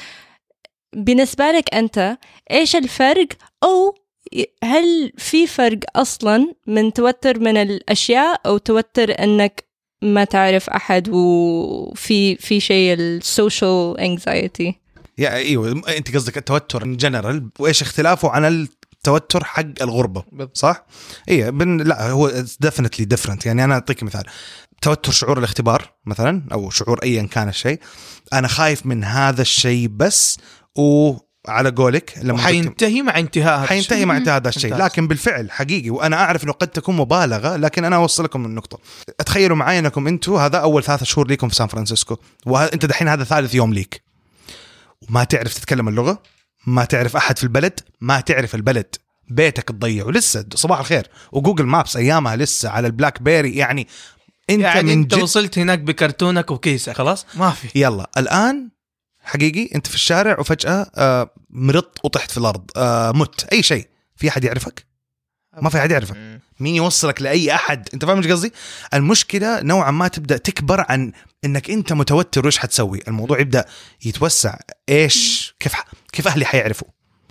[0.96, 2.18] بالنسبة لك أنت
[2.52, 3.28] إيش الفرق؟
[3.64, 3.96] أو
[4.64, 9.68] هل في فرق أصلا من توتر من الأشياء أو توتر إنك
[10.02, 14.80] ما تعرف أحد وفي في شيء ال social anxiety
[15.18, 20.24] يا إيوه أنت قصدك التوتر in general وإيش اختلافه عن التوتر حق الغربة.
[20.54, 20.86] صح؟
[21.30, 24.24] I mean لا هو definitely different يعني أنا أعطيك مثال.
[24.82, 27.80] توتر شعور الاختبار مثلا أو شعور ايا كان الشيء.
[28.34, 30.38] أنا خايف من هذا الشيء بس
[31.48, 34.06] وعلى قولك لما وحينتهي مع انتهاء هذا حينتهي.
[34.06, 34.76] مع انتهاء هذا الشيء.
[34.76, 38.80] لكن بالفعل حقيقي وأنا أعرف إنه قد تكون مبالغة لكن أنا اوصلكم النقطة.
[39.26, 42.18] تخيلوا معي أنكم أنتم هذا أول ثلاثة شهور ليكم في سان فرانسيسكو.
[42.46, 44.02] وانت دحين هذا ثالث يوم ليك.
[45.10, 46.22] وما تعرف تتكلم اللغة
[46.68, 48.96] ما تعرف أحد في البلد ما تعرف البلد.
[49.30, 51.08] بيتك تضيعه لسه صباح الخير.
[51.32, 53.88] و Google Maps أيامها لسه على ال Black Berry يعني
[54.50, 56.94] أنت يعني من أنت جد وصلت هناك بكرتونك وكيسك.
[56.94, 57.80] خلاص؟ ما في.
[57.80, 58.70] يلا الآن
[59.28, 63.88] حقيقي أنت في الشارع وفجأة آه مرضت وطحت في الأرض آه مت أي شيء.
[64.16, 64.88] في أحد يعرفك؟
[65.62, 66.18] ما في أحد يعرفك.
[66.60, 68.54] مين يوصلك لأي أحد؟ أنت فاهم إيش قصدي؟
[68.94, 71.12] المشكلة نوعا ما تبدأ تكبر عن
[71.46, 73.02] إنك أنت متوتر وإيش حتسوي.
[73.08, 73.66] الموضوع يبدأ
[74.06, 74.58] يتوسع.
[74.90, 75.86] إيش؟ كيف ح...
[76.12, 76.88] كيف أهلي حيعرفوا؟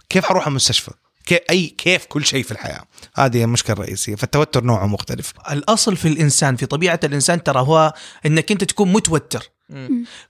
[0.09, 0.91] كيف حروح المستشفى؟
[1.27, 4.15] كيف أي كيف كل شيء في الحياة؟ هذه المشكلة الرئيسية.
[4.15, 5.33] فالتوتر نوعه مختلف.
[5.51, 7.95] الأصل في الإنسان في طبيعة الإنسان ترى هو
[8.27, 9.51] إنك أنت تكون متوتر.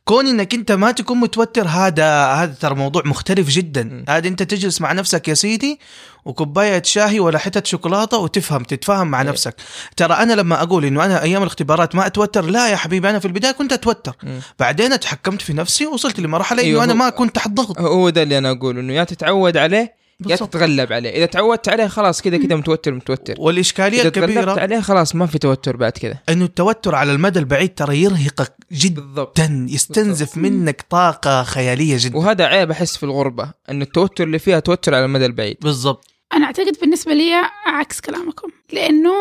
[0.04, 4.04] كون إنك أنت ما تكون متوتر هذا هذا ترى موضوع مختلف جدا.
[4.08, 5.80] هذا أنت تجلس مع نفسك يا سيدي
[6.24, 9.28] وكوباية شاهي ولا حتة شوكولاتة وتفهم تتفاهم مع إيه.
[9.28, 9.54] نفسك
[9.96, 13.24] ترى أنا لما أقول إنه أنا أيام الاختبارات ما أتوتر لا يا حبيبي أنا في
[13.24, 14.16] البداية كنت أتوتر.
[14.58, 18.22] بعدين اتحكمت في نفسي ووصلت لمرحلة إنه أيوه، أنا ما كنت تحت ضغط هو ده
[18.22, 20.48] اللي أنا أقول إنه يا تتعود عليه يا بالضبط.
[20.52, 21.10] تتغلب عليه.
[21.10, 23.34] إذا تعودت عليه خلاص كذا كذا متوتر متوتر.
[23.38, 26.18] والإشكالية تغلبت الكبيره عليه خلاص ما في توتر بعد كذا.
[26.28, 29.38] إنه التوتر على المدى البعيد ترى يرهقك جدا بالضبط.
[29.68, 32.16] يستنزف منك طاقة خيالية جدا.
[32.16, 35.56] وهذا عيب أحس في الغربة انه التوتر اللي فيها توتر على المدى البعيد.
[35.60, 36.04] بالضبط.
[36.32, 37.32] أنا أعتقد بالنسبة لي
[37.66, 39.14] عكس كلامكم لأنه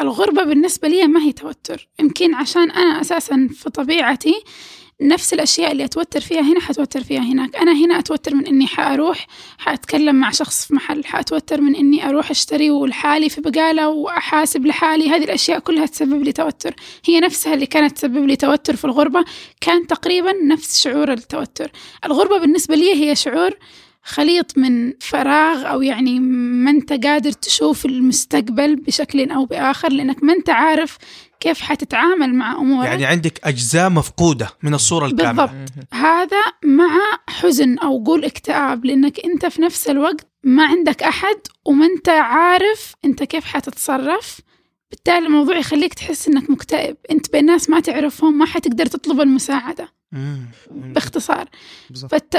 [0.00, 1.88] الغربة بالنسبة لي ما هي توتر.
[2.00, 4.34] يمكن عشان أنا أساسا في طبيعتي
[5.08, 7.56] نفس الأشياء اللي أتوتر فيها هنا حتوتر فيها هناك.
[7.56, 9.26] أنا هنا أتوتر من إني حأروح
[9.58, 11.04] حأتكلم مع شخص في محل.
[11.04, 15.10] حأتوتر من إني أروح أشتري لحالي في بقالة وأحاسب لحالي.
[15.10, 16.74] هذه الأشياء كلها تسبب لي توتر.
[17.04, 19.24] هي نفسها اللي كانت تسبب لي توتر في الغربة
[19.60, 21.70] كان تقريبا نفس شعور التوتر.
[22.04, 23.50] الغربة بالنسبة لي هي شعور
[24.04, 30.32] خليط من فراغ أو يعني ما أنت قادر تشوف المستقبل بشكل أو بآخر لأنك ما
[30.32, 30.98] أنت عارف
[31.40, 32.86] كيف حتتعامل مع أمورك.
[32.86, 35.46] يعني عندك أجزاء مفقودة من الصورة الكاملة.
[35.46, 35.94] بالضبط.
[35.94, 41.86] هذا مع حزن أو قول اكتئاب لأنك أنت في نفس الوقت ما عندك أحد وما
[41.86, 44.40] أنت عارف أنت كيف حتتصرف.
[44.90, 46.96] بالتالي الموضوع يخليك تحس أنك مكتئب.
[47.10, 49.84] أنت بين ناس ما تعرفهم ما حتقدر تطلب المساعدة.
[49.84, 50.01] مم.
[50.70, 51.48] باختصار.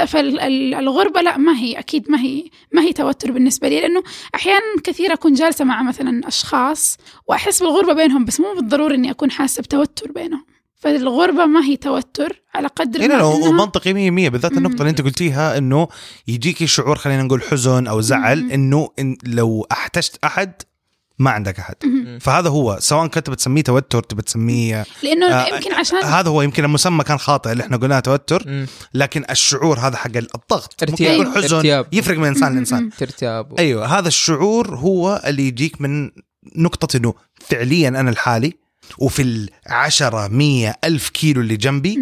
[0.06, 4.02] فالغربة لا ما هي أكيد ما هي ما هي توتر بالنسبة لي لأنه
[4.34, 6.96] أحيانا كثير أكون جالسة مع مثلا أشخاص
[7.28, 10.44] وأحس بالغربة بينهم بس مو بالضروري إني أكون حاسة بتوتر بينهم
[10.76, 14.58] فالغربة ما هي توتر على قدر إيه ما إنها- ومنطقي 100% بالذات مم.
[14.58, 15.88] النقطة اللي أنت قلتيها إنه
[16.28, 18.52] يجيكي شعور خلينا نقول حزن أو زعل.
[18.52, 20.52] إنه إن لو أحتجت أحد
[21.18, 22.18] ما عندك أحد مهم.
[22.18, 26.64] فهذا هو سواء كنت بتسميه توتر تبي تسميه لأنه آه، يمكن عشان هذا هو يمكن
[26.64, 28.66] المسمى كان خاطئ اللي إحنا قلناه توتر.
[28.94, 31.20] لكن الشعور هذا حق الضغط ممكن ارتياب.
[31.20, 31.86] يكون حزن ارتياب.
[31.92, 32.90] يفرق من إنسان لإنسان.
[33.02, 36.10] ارتياب أيوه هذا الشعور هو اللي يجيك من
[36.56, 38.52] نقطة إنه فعليا أنا لحالي
[38.98, 41.98] وفي العشرة مية ألف كيلو اللي جنبي.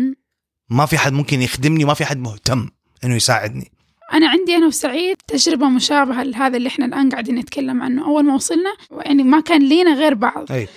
[0.71, 2.69] ما في حد ممكن يخدمني ما في حد مهتم
[3.05, 3.73] إنه يساعدني
[4.13, 8.05] أنا عندي أنا وسعيد تجربة مشابهة لهذا اللي إحنا الآن قاعدين نتكلم عنه.
[8.07, 10.53] أول ما وصلنا يعني ما كان لينا غير بعض.
[10.53, 10.69] أي.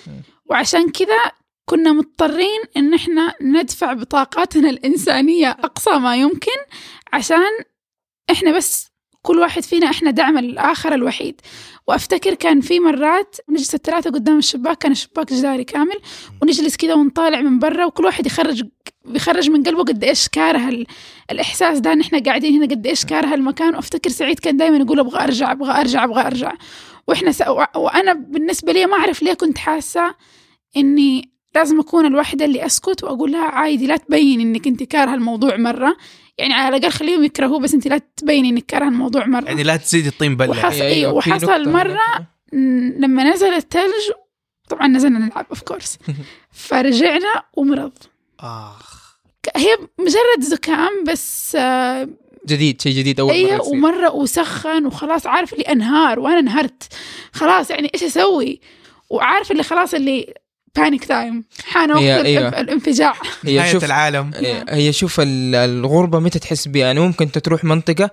[0.46, 1.32] وعشان كذا
[1.66, 6.58] كنا مضطرين إن إحنا ندفع بطاقاتنا الإنسانية أقصى ما يمكن
[7.14, 7.52] عشان
[8.32, 8.88] إحنا بس
[9.22, 11.42] كل واحد فينا إحنا دعم الآخر الوحيد.
[11.88, 15.96] وأفتكر كان في مرات نجلس الثلاثة قدام الشباك كان الشباك جداري كامل
[16.42, 18.64] ونجلس كذا ونطالع من برا وكل واحد يخرج
[19.06, 20.86] بيخرج من قلبه قد إيش كاره ال-
[21.32, 25.00] الإحساس ده ان إحنا قاعدين هنا قد إيش كاره المكان وأفتكر سعيد كان دائما يقول
[25.00, 26.54] أبغى أرجع أبغى أرجع أبغى أرجع.
[27.08, 27.44] وإحنا س...
[27.76, 30.16] وأنا بالنسبة لي ما أعرف ليه كنت حاسة
[30.78, 35.58] إني لازم أكون الوحدة اللي أسكت واقول لها عادي لا تبين إنك أنت كارهه الموضوع
[35.58, 35.98] مرة.
[36.38, 39.46] يعني على الأقل خليهم يكرهوه بس انت لا تبين إنك كارهه الموضوع مرة.
[39.46, 40.50] يعني لا تزيد الطين بلة.
[40.50, 42.26] وحصل- أيوة، أيوة، في وحصل نقطة مرة هنا.
[42.54, 44.12] م- لما نزل الثلج
[44.70, 45.98] طبعا نزلنا نلعب of course
[46.52, 47.92] فرجعنا ومرض.
[48.40, 49.06] آخ.
[49.56, 52.10] هي مجرد زكام بس آه،
[52.48, 53.74] جديد شيء جديد أول أيوه مره يصير.
[53.74, 56.94] ومرة وسخن وخلاص عارف اللي أنهار وأنا انهرت.
[57.34, 58.62] خلاص يعني إيش أسوي؟
[59.10, 60.34] وعارف اللي خلاص اللي
[60.76, 62.48] panic time حان وقت هي- الإنف- أيوة.
[62.62, 63.14] الانفجاع.
[63.46, 64.32] هي شوف العالم.
[64.36, 68.10] هي- هي شوف ال- الغربة متى تحس بها يعني ممكن أنت تروح منطقة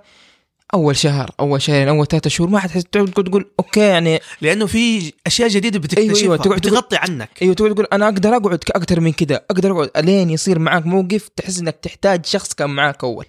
[0.75, 4.67] أول شهر أول شهرين أول ثلاثة شهور ما حتحس تقعد تقول تقول أوكي يعني لأنه
[4.67, 7.29] في أشياء جديدة بتكتشفها أيوة، تقعد- بتغطي عنك.
[7.43, 11.29] أيوه تقعد تقول أنا أقدر أقعد أكثر من كذا أقدر أقعد ألين يصير معك موقف
[11.37, 13.25] تحس إنك تحتاج شخص كان معاك أول.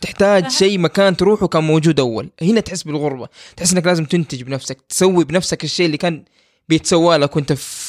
[0.00, 2.28] تحتاج شيء مكان تروحه كان موجود أول.
[2.42, 6.24] هنا تحس بالغربة تحس إنك لازم تنتج بنفسك تسوي بنفسك الشيء اللي كان
[6.68, 7.88] بيتسوى لك وانت في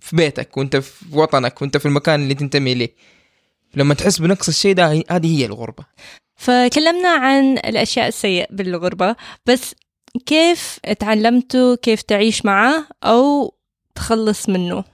[0.00, 2.88] في بيتك وانت في وطنك وانت في المكان اللي تنتمي له
[3.74, 5.84] لما تحس بنقص الشيء ده هذه هي الغربة.
[6.36, 9.74] فكلمنا عن الأشياء السيئة بالغربة بس
[10.26, 13.54] كيف تعلمتوا كيف تعيش معاه أو
[13.94, 14.84] تخلص منه؟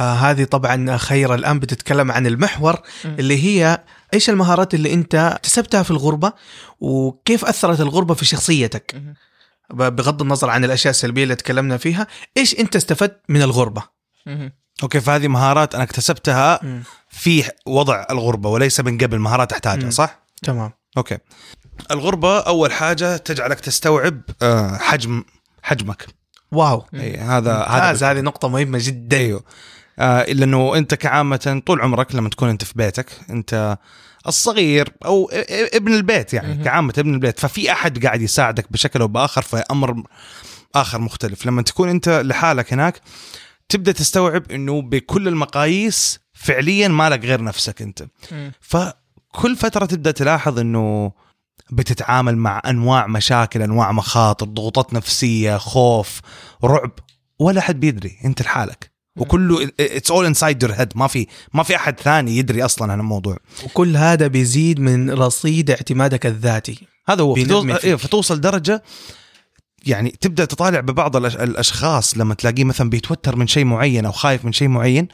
[0.00, 2.74] آه هذه طبعا خير الآن بتتكلم عن المحور
[3.04, 3.08] م.
[3.08, 6.32] اللي هي إيش المهارات اللي أنت اكتسبتها في الغربة
[6.80, 9.02] وكيف أثرت الغربة في شخصيتك.
[9.70, 13.82] بغض النظر عن الأشياء السلبية اللي تكلمنا فيها إيش أنت استفدت من الغربة؟
[14.82, 16.60] okay فهذه مهارات أنا اكتسبتها
[17.08, 19.90] في وضع الغربة وليس من قبل مهارات أحتاجها مم.
[19.90, 20.72] صح؟ تمام.
[20.96, 21.18] okay.
[21.90, 25.24] الغربة أول حاجة تجعلك تستوعب آه، حجم
[25.62, 26.06] حجمك.
[26.52, 26.84] wow.
[26.94, 29.16] أي هذا ممتاز هذا هذه نقطة مهمة جدا.
[29.16, 29.44] إيوه.
[30.28, 33.78] لأنه أنت كعامة طول عمرك لما تكون أنت في بيتك أنت
[34.26, 36.64] الصغير أو ابن البيت يعني.
[36.64, 40.02] كعامة ابن البيت ففي أحد قاعد يساعدك بشكل أو بآخر في أمر
[40.74, 41.46] آخر مختلف.
[41.46, 43.00] لما تكون أنت لحالك هناك
[43.68, 48.06] تبدأ تستوعب إنه بكل المقاييس فعليا مالك غير نفسك أنت.
[48.60, 51.12] فكل فترة تبدأ تلاحظ إنه
[51.72, 56.20] بتتعامل مع أنواع مشاكل أنواع مخاطر ضغوطات نفسية خوف
[56.64, 56.92] رعب
[57.38, 58.97] ولا حد بيدري أنت لحالك.
[59.18, 63.00] وكله it's all inside your head ما في ما في أحد ثاني يدري أصلا عن
[63.00, 63.36] الموضوع.
[63.64, 66.78] وكل هذا بيزيد من رصيد اعتمادك الذاتي.
[67.08, 67.34] هذا هو.
[67.34, 67.70] فتوصل.
[67.70, 68.82] إيه فتوصل درجة
[69.86, 74.52] يعني تبدأ تطالع ببعض الأشخاص لما تلاقيه مثلا بيتوتر من شيء معين أو خايف من
[74.52, 75.08] شيء معين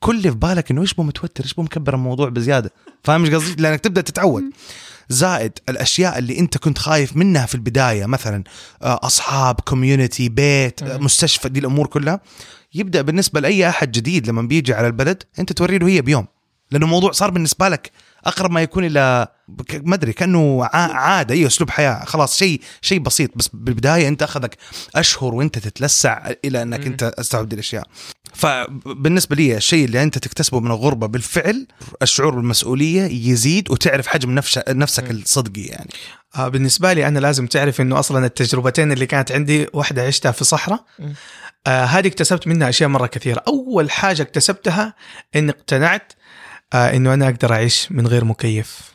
[0.00, 2.72] كل اللي في بالك إنه إيش بو متوتر؟ إيش بو مكبر الموضوع بزيادة؟
[3.04, 4.42] فاهم إيش قصدي؟ لأنك تبدأ تتعود.
[5.08, 8.44] زائد الأشياء اللي أنت كنت خايف منها في البداية مثلا
[8.82, 12.20] آه، أصحاب community بيت مستشفى دي الأمور كلها
[12.74, 16.26] يبدأ بالنسبة لأي أحد جديد لما بيجي على البلد أنت توري له هي بيوم.
[16.70, 17.90] لأنه الموضوع صار بالنسبة لك
[18.24, 19.26] أقرب ما يكون إلى
[19.72, 22.04] ما أدري كأنه عادة أي أسلوب حياة.
[22.04, 24.56] خلاص شيء شيء بسيط بس بالبداية أنت أخذك
[24.94, 26.86] أشهر وأنت تتلسع إلى أنك.
[26.86, 27.86] أنت استوعب دي الأشياء.
[28.34, 31.66] فبالنسبة لي الشيء اللي أنت تكتسبه من الغربة بالفعل
[32.02, 35.10] الشعور بالمسؤولية يزيد وتعرف حجم نفس نفسك.
[35.10, 35.90] الصدقي يعني
[36.36, 40.44] آه بالنسبة لي أنا لازم تعرف إنه أصلا التجربتين اللي كانت عندي واحدة عشتها في
[40.44, 40.84] صحراء.
[41.66, 44.94] آه هذه اكتسبت منها أشياء مرة كثيرة أول حاجة اكتسبتها
[45.36, 46.12] إني اقتنعت
[46.74, 48.94] آه إنه أنا أقدر أعيش من غير مكيف.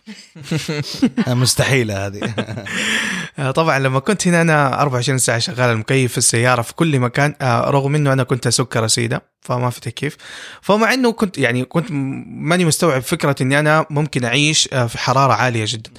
[1.28, 2.34] مستحيلة هذه.
[3.40, 7.36] آه طبعا لما كنت هنا أنا 24 ساعة شغال المكيف في السيارة في كل مكان
[7.42, 10.18] آه رغم إنه أنا كنت سكر سيده فما في تكييف
[10.62, 15.34] فمع إنه كنت يعني كنت ماني مستوعب فكرة إني أنا ممكن أعيش آه في حرارة
[15.34, 15.92] عالية جدا.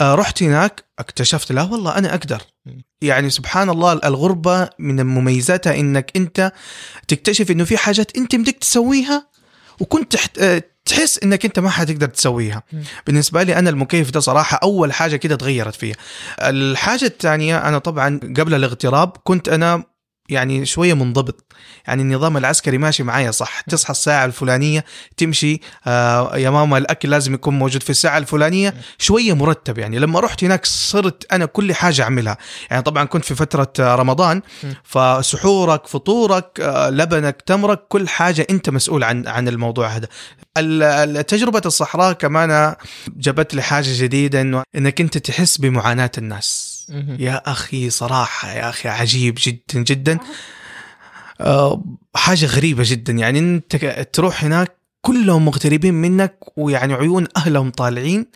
[0.00, 2.42] آه رحت هناك اكتشفت لا والله أنا أقدر.
[3.02, 6.52] يعني سبحان الله الغربة من مميزاتها إنك أنت
[7.08, 9.28] تكتشف إنه في حاجات أنت بدك تسويها
[9.80, 10.16] وكنت
[10.84, 12.62] تحس إنك أنت ما حتقدر تسويها.
[13.06, 15.96] بالنسبة لي أنا المكيف ده صراحة أول حاجة كده تغيرت فيها
[16.40, 19.84] الحاجة الثانية أنا طبعا قبل الاغتراب كنت أنا
[20.28, 21.52] يعني شوية منضبط.
[21.86, 23.60] يعني النظام العسكري ماشي معايا صح.
[23.60, 24.84] تصحى الساعة الفلانية
[25.16, 28.74] تمشي آه يا ماما الأكل لازم يكون موجود في الساعة الفلانية.
[28.98, 29.98] شوية مرتب يعني.
[29.98, 32.38] لما رحت هناك صرت أنا كل حاجة أعملها.
[32.70, 34.42] يعني طبعا كنت في فترة آه، رمضان.
[34.84, 40.08] فسحورك فطورك آه لبنك تمرك كل حاجة أنت مسؤول عن عن الموضوع هذا.
[41.22, 42.74] تجربة الصحراء كمان
[43.16, 46.73] جابت لي حاجة جديدة إنه إنك أنت تحس بمعاناة الناس.
[47.18, 50.18] يا أخي صراحة يا أخي عجيب جدا جدا.
[51.40, 53.12] آه، حاجة غريبة جدا.
[53.12, 53.76] يعني أنت
[54.12, 58.26] تروح هناك كلهم مغتربين منك ويعني عيون أهلهم طالعين.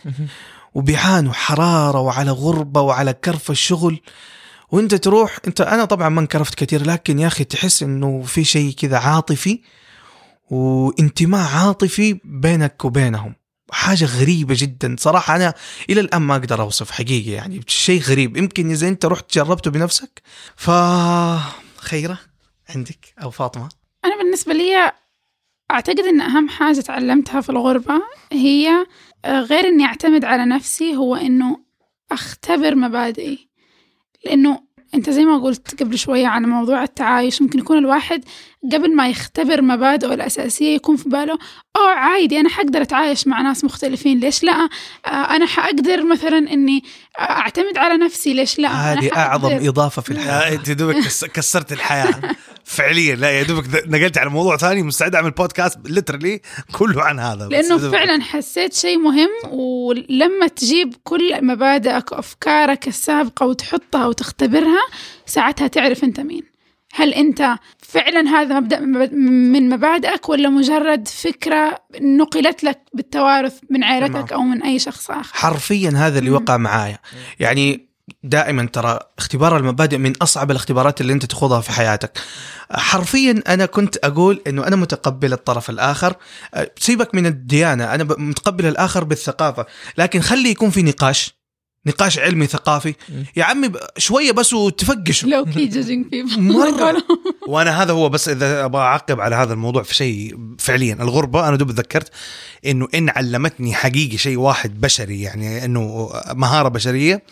[0.73, 3.99] وبيعانوا حرارة وعلى غربة وعلى كرف الشغل.
[4.71, 8.71] وأنت تروح أنت أنا طبعا ما انكرفت كثير لكن يا أخي تحس إنه في شيء
[8.71, 9.61] كذا عاطفي
[10.49, 13.35] وانتماء عاطفي بينك وبينهم.
[13.71, 14.95] حاجة غريبة جدا.
[14.99, 15.53] صراحة أنا
[15.89, 17.61] إلى الآن ما أقدر أوصف حقيقي يعني.
[17.67, 18.37] شيء غريب.
[18.37, 20.21] يمكن إذا أنت رحت جربته بنفسك
[20.55, 20.71] ف
[21.77, 22.19] خيرة
[22.75, 23.69] عندك أو فاطمة؟
[24.05, 24.91] أنا بالنسبة لي
[25.71, 28.01] أعتقد أن أهم حاجة تعلمتها في الغربة
[28.31, 28.85] هي
[29.25, 31.59] آه، غير إني أعتمد على نفسي هو إنه
[32.11, 33.49] أختبر مبادئي.
[34.25, 34.63] لأنه
[34.93, 38.25] أنت زي ما قلت قبل شوية على موضوع التعايش ممكن يكون الواحد
[38.73, 41.37] قبل ما يختبر مبادئه الأساسية يكون في باله
[41.77, 44.69] أوه عادي أنا حقدر أتعايش مع ناس مختلفين ليش لا؟
[45.05, 46.83] آه، أنا حقدر مثلا إني
[47.19, 49.67] أعتمد على نفسي ليش لا؟ هذه أعظم.
[49.67, 50.53] إضافة في الحياة.
[50.55, 52.21] أنت دوبك كس- كسرت الحياة.
[52.63, 56.41] فعليا لا يا دوبك نقلت على موضوع ثاني مستعد أعمل بودكاست ليترلي
[56.71, 57.47] كله عن هذا.
[57.77, 64.81] دوبك- فعلا حسيت شيء مهم ولما تجيب كل مبادئك وأفكارك السابقة وتحطها وتختبرها
[65.25, 66.43] ساعتها تعرف أنت مين.
[66.93, 67.55] هل أنت
[67.89, 74.33] فعلا هذا مبدأ من مبادئك ولا مجرد فكرة نقلت لك بالتوارث من عائلتك.
[74.33, 76.29] أو من أي شخص آخر؟ حرفيا هذا اللي.
[76.29, 76.99] وقع معايا.
[77.39, 77.89] يعني
[78.23, 82.17] دائما ترى اختبار المبادئ من أصعب الاختبارات اللي أنت تخوضها في حياتك.
[82.71, 86.15] حرفيا أنا كنت أقول إنه أنا متقبل الطرف الآخر.
[86.53, 89.65] أه، سيبك من الديانة أنا ب- متقبل الآخر بالثقافة.
[89.97, 91.38] لكن خلي يكون في نقاش.
[91.85, 92.95] نقاش علمي ثقافي.
[93.35, 95.29] يا عمي شوية بس وتفقشوا.
[95.29, 96.05] لو كي جاجينج
[96.37, 97.03] مرة.
[97.47, 100.93] وأنا هذا هو بس إذا أبغى أعقب على هذا الموضوع في شيء فعليا.
[100.93, 102.11] الغربة أنا دوب تذكرت
[102.65, 107.23] إنه إن علمتني حقيقي شيء واحد بشري يعني إنه مهارة بشرية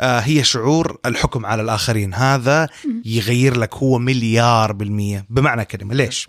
[0.00, 2.14] آه، هي شعور الحكم على الآخرين.
[2.14, 2.68] هذا
[3.04, 5.26] يغير لك هو مليار بالمية.
[5.30, 6.28] بمعنى كلمة ليش؟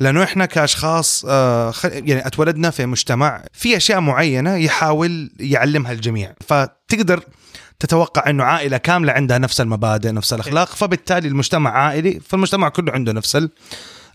[0.00, 6.34] لأنه إحنا كأشخاص آه، يعني أتولدنا في مجتمع في أشياء معينة يحاول يعلمها الجميع.
[6.46, 7.24] فتقدر
[7.80, 13.12] تتوقع إنه عائلة كاملة عندها نفس المبادئ نفس الأخلاق فبالتالي المجتمع عائلي فالمجتمع كله عنده
[13.12, 13.48] نفس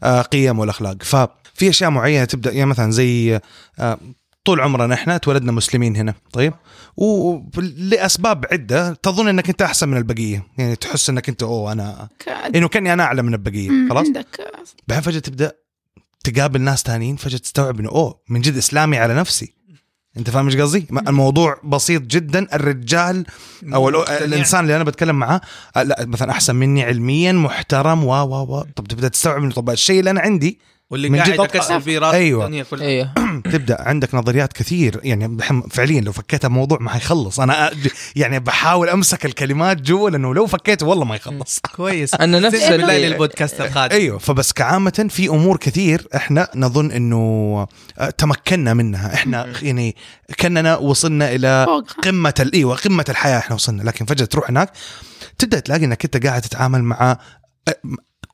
[0.03, 1.03] القيم والأخلاق.
[1.03, 3.39] ففي أشياء معينة تبدأ يعني مثلا زي
[3.79, 3.97] آه،
[4.45, 6.53] طول عمرنا إحنا تولدنا مسلمين هنا طيب؟
[6.97, 10.47] ولاسباب عدة تظن إنك أنت أحسن من البقية.
[10.57, 12.09] يعني تحس إنك أنت أوه أنا
[12.55, 14.41] إنه كأني أنا أعلى من البقية خلاص؟ عندك.
[14.88, 15.64] بعدين فجأة تبدأ
[16.32, 19.53] تقابل ناس تانيين فجأة تستوعب إنه أوه من جد إسلامي على نفسي
[20.17, 23.26] أنت فاهم إيش قصدي؟ الموضوع بسيط جدا الرجال
[23.73, 23.89] أو.
[24.09, 25.41] الإنسان اللي أنا بتكلم معاه
[25.76, 29.69] آه، لا مثلا أحسن مني علميا محترم و و و طب تبدأ تستوعب إنه طب
[29.69, 30.59] الشيء اللي أنا عندي
[30.89, 32.45] واللي من قاعد اكسر في راس أيوة.
[32.45, 32.88] الدنيا كلها.
[32.88, 33.13] أيوه.
[33.53, 35.38] تبدأ عندك نظريات كثير يعني
[35.71, 37.39] فعليا لو فكيت الموضوع ما حيخلص.
[37.39, 37.71] أنا
[38.15, 41.59] يعني بحاول أمسك الكلمات جوا لأنه لو فكيته والله ما يخلص.
[41.75, 42.13] كويس.
[42.23, 43.95] أنا نفس زي بالله ال- للبودكاست القادم.
[43.95, 44.17] أيوه.
[44.17, 47.15] فبس كعامة في أمور كثير إحنا نظن إنه
[47.99, 49.13] آه، تمكنا منها.
[49.13, 49.95] إحنا يعني
[50.38, 51.65] كأننا وصلنا إلى
[52.03, 53.83] قمة أيوه قمة الحياة إحنا وصلنا.
[53.83, 54.71] لكن فجأة تروح هناك
[55.38, 57.17] تبدأ تلاقي إنك أنت قاعد تتعامل مع
[57.67, 57.75] آه،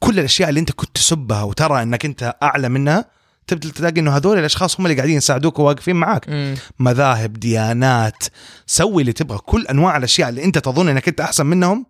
[0.03, 3.05] كل الأشياء اللي أنت كنت تسبها وترى أنك أنت أعلى منها
[3.47, 6.29] تبدا تلاقي إنه هذول الأشخاص هم اللي قاعدين يساعدوك وواقفين معاك.
[6.29, 6.55] مم.
[6.79, 8.23] مذاهب ديانات
[8.67, 9.37] سوي اللي تبغى.
[9.37, 11.85] كل أنواع الأشياء اللي أنت تظن أنك أنت أحسن منهم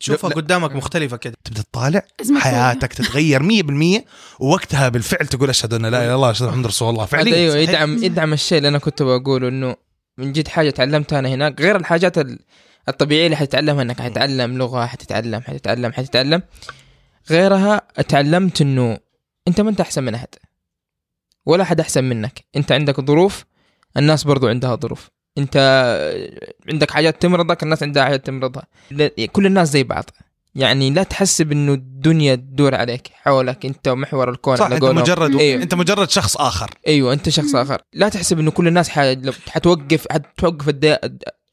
[0.00, 1.34] تشوفها لا- قدامك مختلفة كده.
[1.44, 2.02] تبدأ تطالع
[2.38, 4.04] حياتك تتغير 100%
[4.40, 7.06] ووقتها بالفعل تقول أشهد أن لا إله إلا الله أشهد محمد رسول الله.
[7.06, 7.34] فعليا.
[7.34, 7.56] أيوه.
[7.56, 9.76] يدعم يدعم الشيء اللي أنا كنت بقوله إنه
[10.18, 12.38] من جد حاجة تعلمتها أنا هناك غير الحاجات ال-
[12.88, 16.42] الطبيعية اللي حتتعلمها إنك حتتعلم لغة حتتعلم حتتعلم حتتعلم.
[17.30, 18.98] غيرها تعلمت انه
[19.48, 20.28] انت ما انت احسن من احد.
[21.46, 22.44] ولا أحد أحسن منك.
[22.56, 23.44] انت عندك ظروف
[23.96, 25.10] الناس برضو عندها ظروف.
[25.38, 25.56] انت
[26.68, 28.66] عندك حاجات تمرضك الناس عندها حاجات تمرضها.
[29.32, 30.10] كل الناس زي بعض.
[30.54, 34.84] يعني لا تحسب إنه الدنيا تدور عليك حولك أنت محور الكون صح على انت.
[34.84, 35.62] مجرد أيوه.
[35.62, 36.70] أنت مجرد شخص آخر.
[36.86, 37.82] أيوه أنت شخص آخر.
[37.92, 39.14] لا تحسب إنه كل الناس ح...
[39.48, 40.74] حتوقف حتوقف.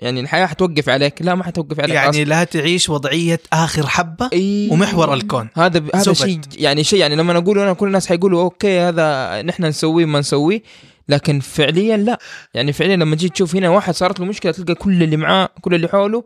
[0.01, 1.21] يعني الحياة حتوقف عليك.
[1.21, 1.95] لا ما حتوقف عليك.
[1.95, 4.73] يعني لا تعيش وضعية آخر حبة أيوة.
[4.73, 5.49] ومحور الكون.
[5.55, 5.95] هذا ب...
[5.95, 6.13] هذا.
[6.13, 10.19] شيء يعني شيء يعني لما أقول أنا كل الناس حيقولوا okay هذا نحن نسويه ما
[10.19, 10.63] نسويه
[11.09, 12.19] لكن فعليا لا.
[12.53, 15.75] يعني فعليا لما تجي تشوف هنا واحد صارت له مشكلة تلقى كل اللي معاه كل
[15.75, 16.23] اللي حوله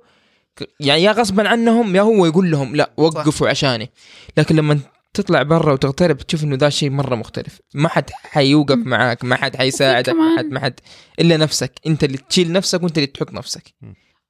[0.79, 3.89] يعني يا غصبا عنهم يا هو يقول لهم لا وقفوا عشاني.
[4.37, 4.79] لكن لما
[5.15, 7.59] تطلع برا وتغترب تشوف إنه ذا شيء مرة مختلف.
[7.73, 8.77] ما حد حيوقف.
[8.77, 10.79] معاك ما حد حيساعدك ما حد ما حد.
[11.19, 11.71] إلا نفسك.
[11.87, 13.63] أنت اللي تشيل نفسك وأنت اللي تحط نفسك.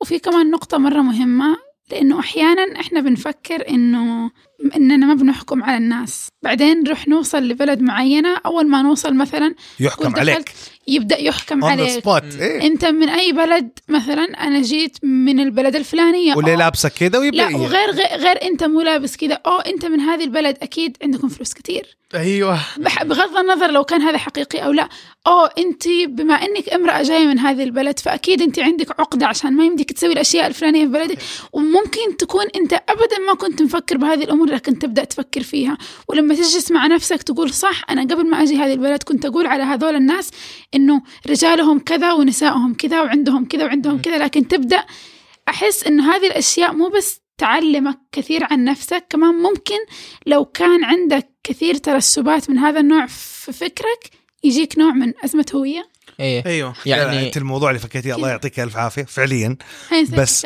[0.02, 1.58] وفي كمان نقطة مرة مهمة
[1.92, 4.32] لأنه أحيانا إحنا بنفكر إنه
[4.76, 6.28] إننا ما بنحكم على الناس.
[6.44, 10.52] بعدين نروح نوصل لبلد معينة أول ما نوصل مثلا يحكم عليك.
[10.88, 12.42] يبدأ يحكم عليك سبوت مم.
[12.42, 17.58] أنت من أي بلد مثلا أنا جيت من البلد الفلانية واللي لابسة كذا ويبدا لا
[17.58, 21.54] وغير غير, غير أنت مو لابس كذا أو أنت من هذه البلد أكيد عندكم فلوس
[21.54, 21.98] كتير.
[22.16, 22.60] أيوه.
[23.04, 24.90] بغض النظر لو كان هذا حقيقي أو لا.
[25.28, 29.66] أو أنت بما أنك امرأة جاية من هذه البلد فأكيد أنت عندك عقدة عشان ما
[29.66, 31.18] يمديك تسوي الأشياء الفلانية في بلدك.
[31.54, 35.78] وممكن تكون أنت ابدا ما كنت مفكر بهذه الأمور لكن تبدأ تفكر فيها.
[36.08, 39.64] ولما تجلس مع نفسك تقول صح أنا قبل ما أجي هذه البلد كنت أقول على
[39.64, 40.32] هذول الناس
[40.76, 44.84] إنه رجالهم كذا ونسائهم كذا وعندهم كذا وعندهم كذا لكن تبدأ
[45.50, 49.76] أحس إنه هذه الأشياء مو بس تعلمك كثير عن نفسك كمان ممكن
[50.26, 54.10] لو كان عندك كثير ترسبات من هذا النوع في فكرك
[54.44, 55.90] يجيك نوع من أزمة هوية.
[56.20, 56.46] إيه.
[56.46, 56.74] أيوه.
[56.86, 59.58] يعني يعني أنت الموضوع اللي فكيتيه الله يعطيك ألف عافية فعليا.
[60.22, 60.46] بس-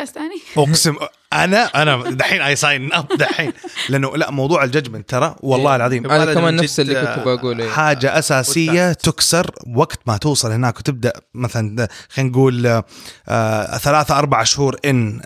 [0.57, 0.95] أقسم
[1.33, 3.53] أنا أنا دحين I sign up دحين
[3.89, 5.75] لأنه لا موضوع ال judgment ترى والله إيه.
[5.75, 7.69] العظيم أنا كمان نفس اللي كنت آه، بقوله إيه.
[7.69, 8.95] حاجة أساسية والتعس.
[9.13, 12.83] تكسر وقت ما توصل هناك وتبدأ مثلا خلينا نقول آه،
[13.29, 15.21] آه، ثلاثة أربع شهور إن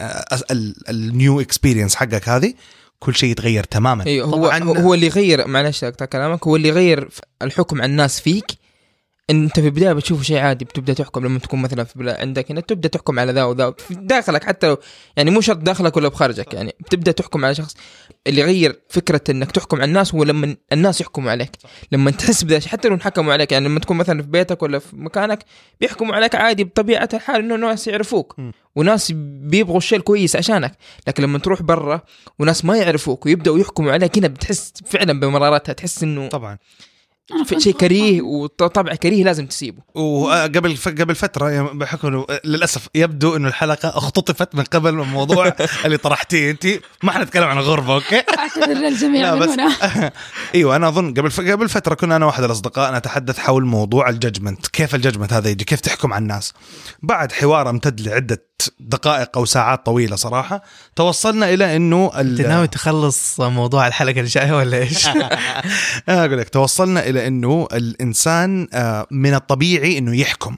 [0.89, 2.53] ال new experience حقك هذه
[2.99, 6.55] كل شيء يتغير تماما أيوه هو طبعاً- هو هو اللي يغير معلش أقطع كلامك هو
[6.55, 7.09] اللي يغير
[7.41, 8.51] الحكم على الناس فيك
[9.29, 12.61] انت في البداية بتشوفه شيء عادي بتبدأ تحكم لما تكون مثلا في بلا عندك هنا
[12.61, 14.77] تبدأ تحكم على ذا وذا في داخلك حتى لو
[15.17, 17.75] يعني مو شرط داخلك ولا بخارجك يعني بتبدأ تحكم على شخص
[18.27, 21.51] اللي يغير فكرة إنك تحكم على الناس هو لما الناس يحكموا عليك.
[21.91, 24.95] لما تحس بذا حتى لو انحكموا عليك يعني لما تكون مثلا في بيتك ولا في
[24.95, 25.43] مكانك
[25.81, 28.35] بيحكموا عليك عادي بطبيعة الحال إنه ناس يعرفوك.
[28.75, 30.77] وناس بيبغوا الشيء الكويس عشانك.
[31.07, 32.01] لكن لما تروح برا
[32.39, 36.57] وناس ما يعرفوك ويبدأوا يحكموا عليك هنا بتحس فعلا بمرارتها تحس إنه طبعا.
[37.57, 38.21] شيء كريه.
[38.21, 39.81] وطبع كريه لازم تسيبه.
[39.95, 45.55] وقبل قبل فترة يعني بحكم إنه للأسف يبدو إنه الحلقة اختطفت من قبل من الموضوع
[45.85, 46.67] اللي طرحتيه أنت.
[47.03, 49.71] ما حنتكلم عن الغربة أوكي؟ أعتذر للجميع من هنا.
[50.55, 51.51] إيوه أنا أظن قبل.
[51.51, 54.67] قبل فترة كنا أنا وأحد الأصدقاء نتحدث حول موضوع ال judgment.
[54.67, 56.53] كيف ال judgment هذا يجي؟ كيف تحكم على الناس؟
[57.01, 60.63] بعد حوار امتد لعدة دقائق أو ساعات طويلة صراحة
[60.95, 62.41] توصلنا إلى إنه أنت.
[62.41, 65.07] ناوي تخلص موضوع الحلقة الجاية ولا إيش؟
[66.09, 70.57] أنا أقول لك توصلنا إلى إنه الإنسان آه، من الطبيعي إنه يحكم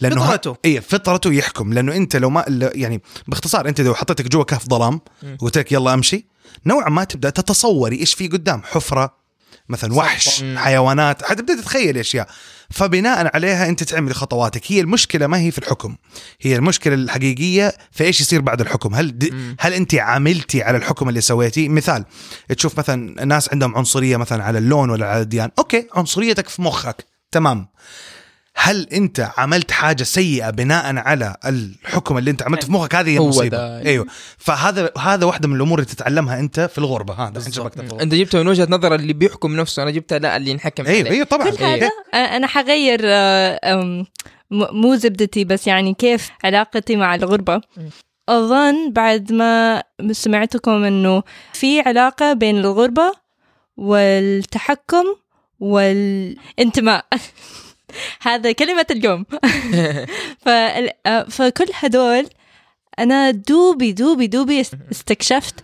[0.00, 0.56] لأنه فطرته.
[0.64, 5.00] اي فطرته يحكم لأنه أنت لو ما يعني باختصار أنت لو حطيتك جوا كهف ظلام.
[5.40, 6.26] وقلت لك يلا أمشي
[6.66, 9.23] نوعا ما تبدأ تتصوري إيش في قدام حفرة
[9.68, 10.44] مثلا وحش.
[10.56, 12.28] حيوانات حتبدا تتخيل أشياء.
[12.70, 14.72] فبناء عليها أنت تعمل خطواتك.
[14.72, 15.96] هي المشكلة ما هي في الحكم.
[16.40, 18.94] هي المشكلة الحقيقية في إيش يصير بعد الحكم.
[18.94, 19.32] هل د...
[19.32, 19.56] مم.
[19.60, 22.04] هل أنت عملتي على الحكم اللي سويتيه مثال
[22.48, 25.50] تشوف مثلا ناس عندهم عنصرية مثلا على اللون ولا على الديان.
[25.58, 27.06] أوكي عنصريتك في مخك.
[27.30, 27.68] تمام.
[28.56, 33.16] هل انت عملت حاجة سيئة بناء على الحكم اللي انت عملته في مخك؟ هذه هي
[33.18, 33.78] المصيبة.
[33.78, 34.06] أيوه.
[34.38, 37.14] فهذا هذا واحدة من الأمور اللي تتعلمها أنت في الغربة.
[37.14, 37.42] هذا
[38.00, 41.10] أنت جبتها من وجهة نظر اللي بيحكم نفسه أنا جبتها لا اللي ينحكم أيوه عليه.
[41.10, 41.50] أيوه طبعا.
[41.50, 43.00] كل هذا أ- أنا حغير
[44.50, 47.60] مو زبدتي بس يعني كيف علاقتي مع الغربة.
[47.76, 47.90] مم.
[48.28, 49.82] أظن بعد ما
[50.12, 53.12] سمعتكم أنه في علاقة بين الغربة
[53.76, 55.04] والتحكم
[55.60, 57.04] والانتماء.
[58.22, 59.26] هذا كلمة اليوم.
[60.46, 62.26] آه، فكل هدول
[62.98, 65.54] أنا دوبي دوبي دوبي است- استكشفت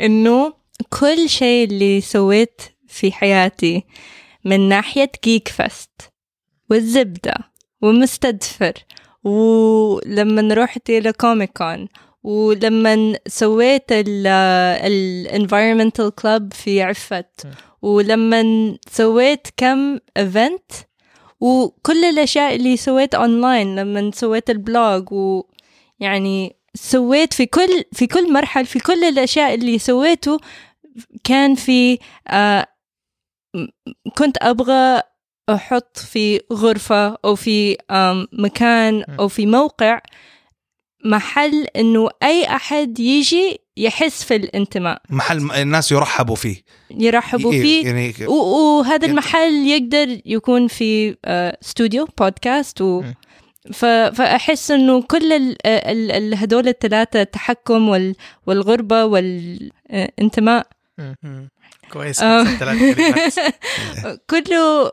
[0.00, 0.52] إنه
[1.00, 3.84] كل شيء اللي سويت في حياتي
[4.44, 5.90] من ناحية Geek Fest
[6.70, 7.34] والزبدة
[7.82, 8.72] ومستدفر
[9.24, 11.88] ولما رحت إلى Comic Con
[12.22, 17.46] ولما سويت ال environmental club في عفت
[17.82, 18.42] ولما
[18.90, 20.72] سويت كم event
[21.40, 28.32] وكل الأشياء اللي سويت اونلاين لما سويت ال blog ويعني سويت في كل في كل
[28.32, 30.38] مرحلة في كل الأشياء اللي سويته
[31.24, 32.66] كان في آه
[34.18, 35.02] كنت أبغى
[35.50, 40.00] أحط في غرفة أو في آم، مكان أو في موقع
[41.04, 45.02] محل إنه أي أحد يجي يحس في الانتماء.
[45.10, 46.56] محل الناس يرحبوا فيه.
[46.90, 47.86] يرحبوا إيه، فيه.
[47.86, 53.14] يعني وهذا المحل يقدر يكون في آه، استوديو بودكاست و م.
[53.72, 58.14] ف- فأحس إنه كل ال- ال- ال- هدول الثلاثة التحكم وال-
[58.46, 60.66] والغربة والانتماء
[61.92, 62.22] كويس.
[62.22, 62.44] آه.
[62.44, 63.54] ثلاث كلمات.
[64.30, 64.90] كله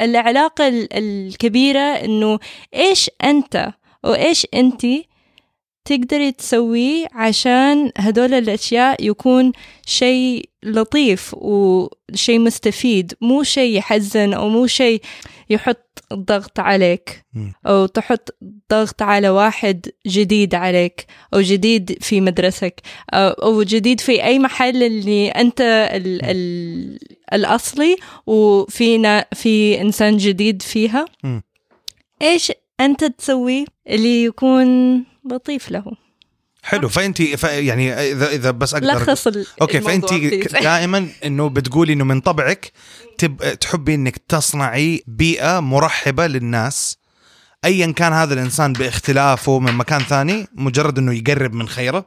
[0.00, 2.38] العلاقة ال- الكبيرة إنه
[2.74, 3.72] إيش أنت
[4.04, 5.08] وإيش أنتي
[5.86, 9.52] تقدري تسويه عشان هدول الأشياء يكون
[9.86, 15.00] شيء لطيف وشيء مستفيد مو شيء يحزن أو مو شيء
[15.50, 17.24] يحط ضغط عليك.
[17.66, 18.36] أو تحط
[18.70, 22.80] ضغط على واحد جديد عليك أو جديد في مدرسك
[23.14, 25.60] أو جديد في أي محل اللي أنت
[25.92, 26.98] ال ال
[27.32, 31.04] الأصلي وفي في إنسان جديد فيها.
[32.22, 35.84] إيش أنت تسوي اللي يكون لطيف له.
[36.62, 36.88] حلو.
[36.88, 40.14] فانت ف يعني اذا إذا بس أقدر لخص ال- أوكي فانت.
[40.62, 42.72] دائما إنه بتقولي إنه من طبعك
[43.18, 43.58] تب...
[43.60, 46.98] تحبي إنك تصنعي بيئة مرحبة للناس.
[47.64, 52.06] ايا كان هذا الإنسان باختلافه من مكان ثاني مجرد إنه يقرب من خيره.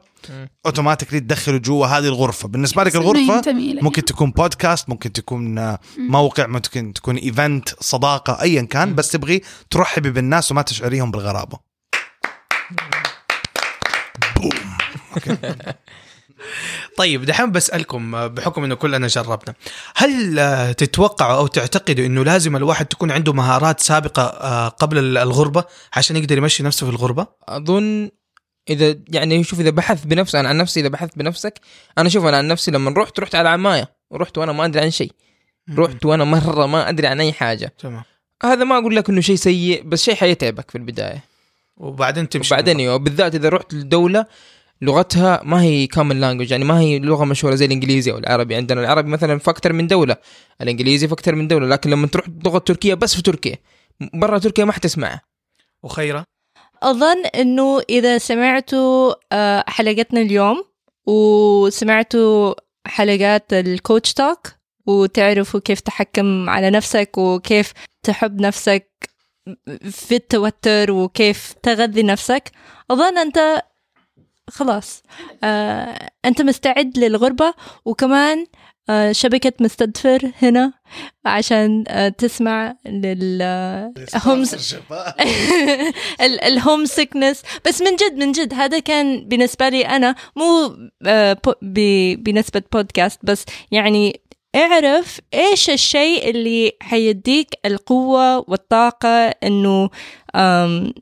[0.66, 2.48] automatically تدخله جوا هذه الغرفة.
[2.48, 3.42] بالنسبة لك الغرفة.
[3.82, 9.42] ممكن تكون بودكاست ممكن تكون آه، موقع ممكن تكون event صداقة ايا كان بس تبغي
[9.70, 11.58] ترحبي بالناس وما تشعريهم بالغرابة.
[16.96, 19.54] طيب دحين بسألكم بحكم إنه كلنا جربنا
[19.96, 25.18] هل آه، تتوقعوا أو تعتقدوا إنه لازم الواحد تكون عنده مهارات سابقة آه، قبل ال-
[25.18, 28.10] الغربة عشان يقدر يمشي نفسه في الغربة؟ أظن
[28.70, 31.60] إذا يعني شوف إذا بحث بنفس أنا عن نفسي إذا بحثت بنفسك
[31.98, 34.90] أنا شوف أنا عن نفسي لما رحت رحت على عماية رحت وأنا ما أدري عن
[34.90, 35.12] شيء
[35.78, 37.74] رحت وأنا مرة ما أدري عن أي حاجة.
[37.78, 38.02] تمام.
[38.44, 41.24] هذا ما أقول لك إنه شيء سيء بس شيء حيتعبك في البداية.
[41.80, 44.26] وبعدين تمشي وبعدين أيوه بالذات إذا رحت لدولة
[44.82, 48.54] لغتها ما هي common language يعني ما هي لغة مشهورة زي الإنجليزي أو العربي.
[48.54, 50.16] عندنا العربي مثلا في أكثر من دولة
[50.60, 53.56] الإنجليزي في أكثر من دولة لكن لما تروح لغة تركية بس في تركيا.
[54.14, 55.20] برا تركيا ما حتسمعها.
[55.82, 56.24] وأخيرا؟
[56.82, 60.64] أظن إنه إذا سمعتوا آه، حلقتنا اليوم
[61.06, 62.54] وسمعتوا
[62.86, 64.48] حلقات ال Coach Talk
[64.86, 67.72] وتعرفوا كيف تحكم على نفسك وكيف
[68.02, 69.09] تحب نفسك
[69.90, 72.50] في التوتر وكيف تغذي نفسك.
[72.90, 73.62] أظن أنت
[74.50, 75.02] خلاص
[75.44, 78.46] آه، أنت مستعد للغربة وكمان
[78.90, 80.72] آه، شبكة مستدفر هنا
[81.24, 83.42] عشان آه، تسمع لل
[84.26, 84.74] homes
[86.20, 90.76] ال homesickness بس من جد من جد هذا كان بالنسبة لي أنا مو
[91.06, 94.20] آه، بو- ب- بنسبة بودكاست بس يعني
[94.54, 99.90] اعرف إيش الشيء اللي حيديك القوة والطاقة إنه
[100.34, 100.92] آه،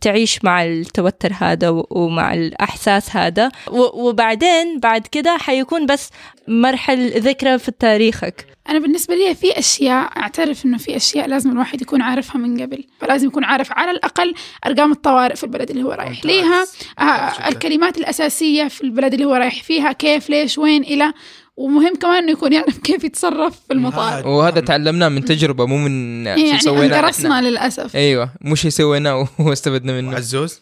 [0.00, 6.10] تعيش مع التوتر هذا ومع الإحساس هذا وبعدين بعد كده حيكون بس
[6.48, 11.82] مرحل ذكرى في تاريخك أنا بالنسبة لي في أشياء أعترف إنه في أشياء لازم الواحد
[11.82, 14.34] يكون عارفها من قبل فلازم يكون عارف على الأقل
[14.66, 16.24] أرقام الطوارئ في البلد اللي هو رايح.
[16.24, 16.66] ليها
[16.98, 17.48] آه.
[17.48, 21.12] الكلمات الأساسية في البلد اللي هو رايح فيها كيف ليش وين إلى
[21.56, 24.18] ومهم كمان إنه يكون يعرف كيف يتصرف في المطار.
[24.18, 27.40] هذا- وهذا تعلمناه من تجربة مو من شيء يعني سويناه إحنا.
[27.48, 27.96] للأسف.
[27.96, 30.16] أيوه مو شيء سويناه واستفدنا منه.
[30.16, 30.60] عزوز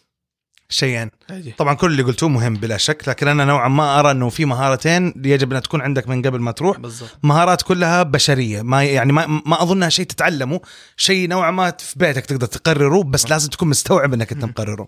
[0.69, 1.11] شيئين
[1.57, 5.13] طبعا كل اللي قلتوه مهم بلا شك لكن أنا نوعا ما أرى إنه في مهارتين
[5.25, 6.79] يجب أن تكون عندك من قبل ما تروح.
[6.79, 7.17] بالضبط.
[7.23, 10.61] مهارات كلها بشرية ما يعني ما, ما أظنها شيء تتعلمه
[10.97, 14.87] شيء نوعا ما في بيتك تقدر تقرره بس لازم تكون مستوعب إنك أنت مقرره.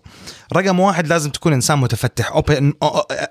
[0.56, 2.72] رقم واحد لازم تكون إنسان متفتح open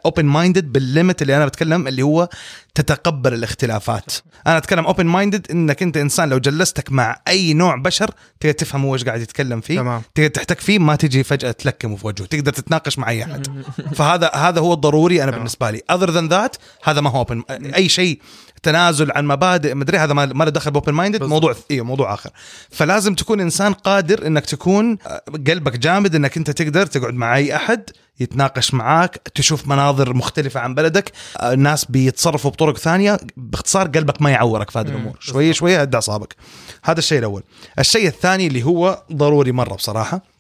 [0.05, 2.29] open minded بال limit اللي أنا بتكلم اللي هو
[2.75, 4.11] تتقبل الاختلافات.
[4.47, 8.85] أنا أتكلم open minded إنك أنت إنسان لو جلستك مع أي نوع بشر تقدر تفهم
[8.85, 10.01] هو إيش قاعد يتكلم فيه تمام.
[10.15, 12.25] تقدر تحتك فيه ما تجي فجأة تلكمه في وجهه.
[12.25, 13.47] تقدر تتناقش مع أي أحد.
[13.97, 15.81] فهذا هذا هو الضروري أنا بالنسبة لي.
[15.91, 17.51] other than that هذا ما هو open.
[17.75, 18.19] أي شيء
[18.63, 21.23] تنازل عن مبادئ مدري هذا ما له دخل ب open minded.
[21.23, 22.29] موضوع أيوه موضوع آخر.
[22.69, 27.55] فلازم تكون إنسان قادر إنك تكون آه، قلبك جامد إنك أنت تقدر تقعد مع أي
[27.55, 27.89] أحد
[28.19, 34.29] يتناقش معاك تشوف مناظر مختلفة عن بلدك آه، الناس بيتصرفوا بطرق ثانية باختصار قلبك ما
[34.29, 35.17] يعورك في هذه الأمور.
[35.19, 36.35] شوية شوية هد أعصابك
[36.83, 37.43] هذا الشيء الأول.
[37.79, 40.32] الشيء الثاني اللي هو ضروري مرة بصراحة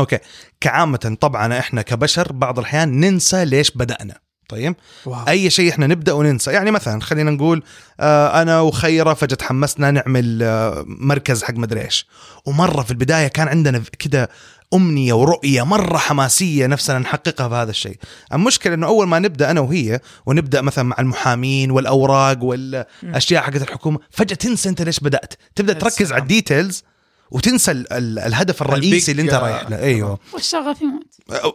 [0.00, 0.18] أوكي.
[0.60, 4.18] كعامة طبعا إحنا كبشر بعض الأحيان ننسى ليش بدأنا.
[4.48, 4.76] طيب؟
[5.06, 5.28] واو.
[5.28, 6.52] أي شيء إحنا نبدأ وننسى.
[6.52, 7.62] يعني مثلا خلينا نقول
[8.00, 12.06] آه أنا وخيرة فجأة تحمسنا نعمل آه مركز حق مدري إيش.
[12.46, 14.30] ومرة في البداية كان عندنا كده
[14.74, 17.96] أمنية ورؤية مرة حماسية نفسنا نحققها في هذا الشيء.
[18.32, 23.98] المشكلة إنه أول ما نبدأ أنا وهي ونبدأ مثلا مع المحامين والأوراق والأشياء حقت الحكومة
[24.10, 25.34] فجأة تنسى أنت ليش بدأت.
[25.56, 26.12] تبدأ تركز.
[26.12, 26.84] على ال details
[27.30, 30.18] وتنسى ال- ال- الهدف الرئيسي اللي انت ال big- رايح له أيوه.
[30.32, 31.02] والشغف يموت.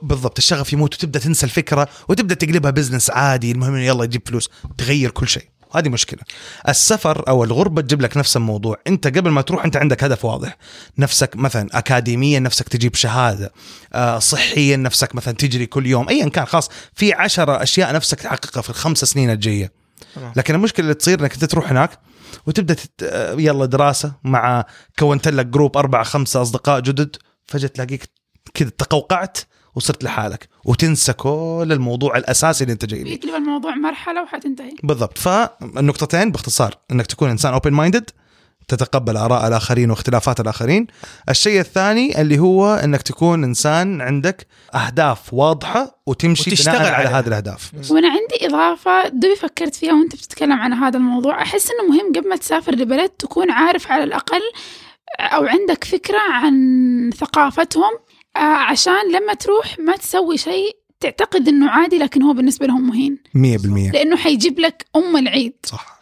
[0.02, 3.52] بالضبط الشغف يموت وتبدأ تنسى الفكرة وتبدأ تقلبها business عادي.
[3.52, 5.48] المهم إنه يلا يجيب فلوس تغير كل شيء.
[5.76, 6.20] هذه مشكلة.
[6.70, 8.78] السفر أو الغربة تجيب لك نفس الموضوع.
[8.88, 10.58] أنت قبل ما تروح أنت عندك هدف واضح.
[10.98, 13.52] نفسك مثلا اكاديميا نفسك تجيب شهادة.
[13.94, 16.10] آه صحيا نفسك مثلا تجري كل يوم.
[16.10, 16.70] ايا كان خلاص.
[16.96, 19.72] في عشرة أشياء نفسك تحققها في الخمس سنين الجاية.
[20.16, 20.34] تمام.
[20.36, 22.00] لكن المشكلة اللي تصير إنك أنت تروح هناك
[22.48, 23.04] وتبدأ تت...
[23.04, 24.66] آه، يلا دراسة مع
[25.00, 27.16] كونت لك group أربعة خمسة أصدقاء جدد.
[27.46, 28.10] فجأة تلاقيك
[28.54, 29.38] كذا تقوقعت
[29.76, 30.50] وصرت لحالك.
[30.66, 34.76] وتنسى كل الموضوع الأساسي اللي أنت جاي ليه بيقلب الموضوع مرحلة وحتنتهي.
[34.84, 35.18] بالضبط.
[35.18, 36.78] فالنقطتين باختصار.
[36.92, 38.10] إنك تكون إنسان open minded
[38.70, 40.88] تتقبل آراء الآخرين واختلافات الآخرين.
[41.30, 47.10] الشيء الثاني اللي هو إنك تكون إنسان عندك أهداف واضحة وتمشي وتشتغل بناء على.
[47.10, 47.72] هذه الأهداف.
[47.90, 51.42] وأنا عندي إضافة دوبي فكرت فيها وأنت بتتكلم عن هذا الموضوع.
[51.42, 54.42] أحس إنه مهم قبل ما تسافر لبلد تكون عارف على الأقل
[55.20, 57.92] أو عندك فكرة عن ثقافتهم
[58.36, 63.18] آه، عشان لما تروح ما تسوي شيء تعتقد إنه عادي لكن هو بالنسبة لهم مهين.
[63.36, 65.54] 100% لأنه حيجيب لك أم العيد.
[65.64, 65.99] صح.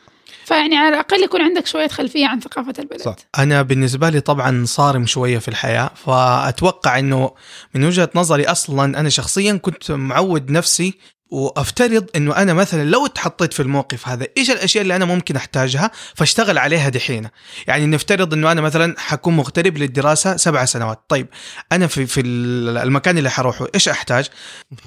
[0.48, 3.02] فيعني على الأقل يكون عندك شوية خلفية عن ثقافة البلد.
[3.02, 3.16] صح.
[3.40, 7.32] أنا بالنسبة لي طبعا صارم شوية في الحياة فأتوقع إنه
[7.74, 10.94] من وجهة نظري أصلا أنا شخصيا كنت معود نفسي
[11.30, 15.92] وأفترض إنه أنا مثلا لو اتحطيت في الموقف هذا إيش الأشياء اللي أنا ممكن أحتاجها
[16.16, 17.28] فاشتغل عليها دحين؟
[17.68, 21.00] يعني نفترض إنه أنا مثلا حكون مغترب للدراسة سبع سنوات.
[21.10, 21.28] طيب
[21.72, 24.28] أنا في في المكان اللي حروحه إيش أحتاج؟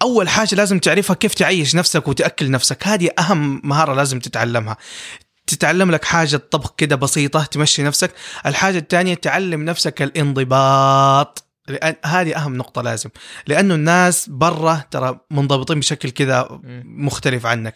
[0.02, 2.86] أول حاجة لازم تعرفها كيف تعيش نفسك وتأكل نفسك.
[2.86, 4.76] هذه أهم مهارة لازم تتعلمها.
[5.50, 8.10] تتعلم لك حاجة طبخ كده بسيطة تمشي نفسك.
[8.46, 11.44] الحاجة الثانية تعلم نفسك الانضباط.
[11.68, 13.10] لأن هذه أهم نقطة لازم.
[13.46, 17.74] لأنه الناس برا ترى منضبطين بشكل كذا مختلف عنك.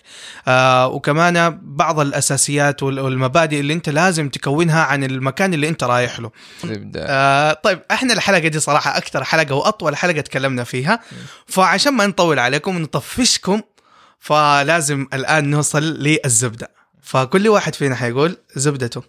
[0.49, 6.21] آه وكمان بعض الأساسيات وال- والمبادئ اللي أنت لازم تكونها عن المكان اللي أنت رايح
[6.21, 6.31] له.
[6.97, 11.01] آه طيب إحنا الحلقة دي صراحة أكثر حلقة وأطول حلقة تكلمنا فيها.
[11.47, 13.61] فعشان ما نطول عليكم ونطفشكم
[14.19, 16.84] فلازم الآن نوصل للزبدة.
[17.05, 19.03] فكل واحد فينا حيقول زبدته.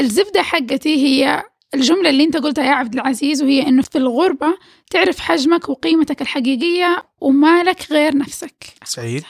[0.00, 1.42] الزبدة حقتي هي
[1.74, 4.46] الجملة اللي انت قلتها يا عبد العزيز وهي إنه في الغربة
[4.90, 8.64] تعرف حجمك وقيمتك الحقيقية ومالك غير نفسك.
[8.84, 9.24] سعيد؟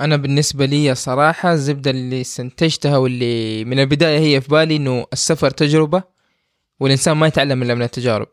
[0.00, 5.50] أنا بالنسبة لي صراحة الزبدة اللي استنتجتها واللي من البداية هي في بالي إنه السفر
[5.50, 6.02] تجربة
[6.80, 8.26] والإنسان ما يتعلم إلا من التجارب.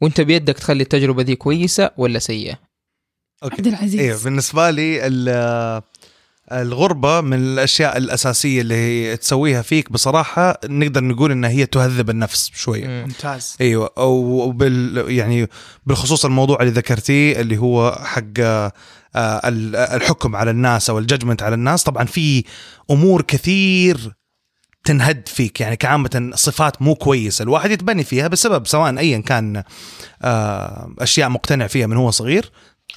[0.00, 2.58] وأنت بيدك تخلي التجربة دي كويسة ولا سيئة؟
[3.42, 4.00] عبد العزيز.
[4.00, 5.00] أيوه بالنسبة لي
[6.52, 12.10] ال- الغربة من الأشياء الأساسية اللي هي تسويها فيك بصراحة نقدر نقول إنها هي تهذب
[12.10, 12.86] النفس شوية.
[12.86, 13.02] مم.
[13.02, 13.56] ممتاز.
[13.60, 13.90] أيوه.
[13.98, 15.48] أو بال يعني
[15.86, 18.72] بالخصوص الموضوع اللي ذكرتيه اللي هو حق آه،
[19.48, 21.82] ال- الحكم على الناس أو الججمنت على الناس.
[21.82, 22.44] طبعا في
[22.90, 24.12] أمور كثير
[24.84, 25.60] تنهد فيك.
[25.60, 27.42] يعني كعامة صفات مو كويسة.
[27.42, 29.62] الواحد يتبني فيها بسبب سواء أيا كان
[30.22, 32.50] آه، أشياء مقتنع فيها من هو صغير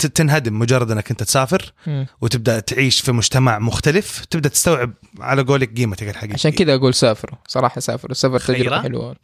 [0.05, 1.73] تنهدم مجرد انك انت تسافر.
[2.21, 7.37] وتبدأ تعيش في مجتمع مختلف تبدأ تستوعب على قولك قيمتك الحقيقية عشان كذا أقول سافروا
[7.47, 9.15] صراحة سافروا السفر؟ تجربة حلوة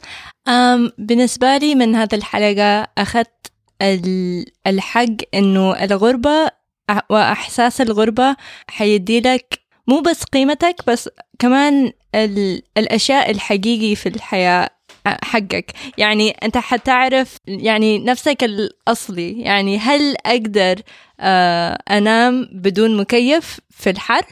[0.48, 3.52] أم بالنسبة لي من هذه الحلقة أخذت
[3.82, 6.46] ال- الحق إنه الغربة
[6.92, 8.36] أ- وإحساس الغربة
[8.68, 9.58] حيدي لك
[9.88, 11.08] مو بس قيمتك بس
[11.38, 14.70] كمان ال- الأشياء الحقيقي في الحياة
[15.06, 15.72] حقك.
[15.98, 19.40] يعني أنت حتعرف يعني نفسك الأصلي.
[19.40, 20.80] يعني هل أقدر
[21.20, 24.22] آه، أنام بدون مكيف في الحر؟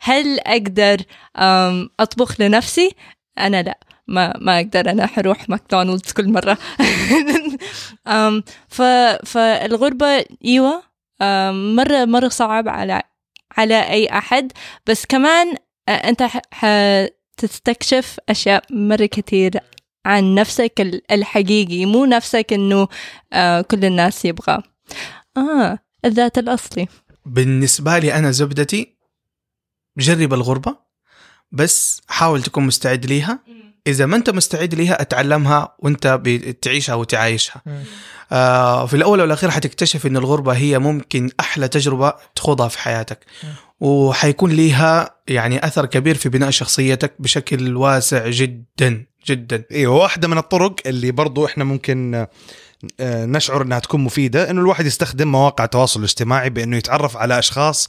[0.00, 0.96] هل أقدر
[1.36, 2.90] آم، أطبخ لنفسي؟
[3.38, 3.78] أنا لا.
[4.08, 4.90] ما ما أقدر.
[4.90, 6.54] أنا حروح ماكدونالدز كل مرة.
[8.68, 8.82] ف
[9.26, 10.82] فالغربة إيوه
[11.52, 13.02] مرة مرة صعب على
[13.58, 14.52] على أي أحد.
[14.86, 15.58] بس كمان أ-
[15.90, 16.22] أنت
[16.52, 19.52] حتستكشف أشياء مرة كثير
[20.06, 22.88] عن نفسك ال- الحقيقي مو نفسك إنه
[23.32, 24.62] آه كل الناس يبغى.
[25.36, 26.88] آه الذات الأصلي.
[27.26, 28.96] بالنسبة لي أنا زبدتي
[29.98, 30.76] جرب الغربة
[31.52, 33.38] بس حاول تكون مستعد ليها.
[33.86, 37.62] إذا ما أنت مستعد ليها أتعلمها وأنت بتعيشها وتعايشها.
[38.32, 43.26] آه في الأول والأخير حتكتشف إن الغربة هي ممكن أحلى تجربة تخوضها في حياتك.
[43.80, 49.06] وحيكون ليها يعني أثر كبير في بناء شخصيتك بشكل واسع جدا.
[49.26, 49.64] جدا.
[49.72, 52.26] أيوه واحدة من الطرق اللي برضو إحنا ممكن
[53.00, 57.88] آه، نشعر إنها تكون مفيدة إنه الواحد يستخدم مواقع التواصل الاجتماعي بإنه يتعرف على أشخاص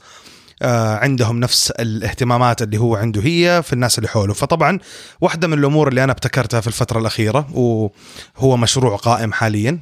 [0.61, 4.33] آه، عندهم نفس الاهتمامات اللي هو عنده هي في الناس اللي حوله.
[4.33, 4.79] فطبعا
[5.21, 9.79] واحدة من الأمور اللي أنا ابتكرتها في الفترة الأخيرة وهو مشروع قائم حاليا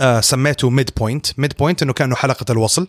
[0.00, 2.88] آه، سميته Midpoint Midpoint إنه كأنه حلقة الوصل.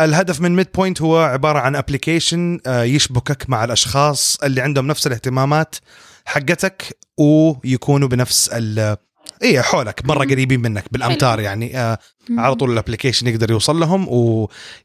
[0.00, 5.76] الهدف من Midpoint هو عبارة عن application يشبكك مع الأشخاص اللي عندهم نفس الاهتمامات
[6.24, 8.96] حقتك ويكونوا بنفس ال
[9.42, 11.78] إيه حولك مرة قريبين منك بالأمتار يعني.
[11.78, 11.98] آه
[12.30, 14.08] على طول ال application يقدر يوصل لهم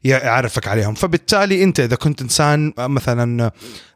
[0.04, 0.94] ويعرفك عليهم.
[0.94, 3.50] فبالتالي أنت إذا كنت إنسان آه، مثلا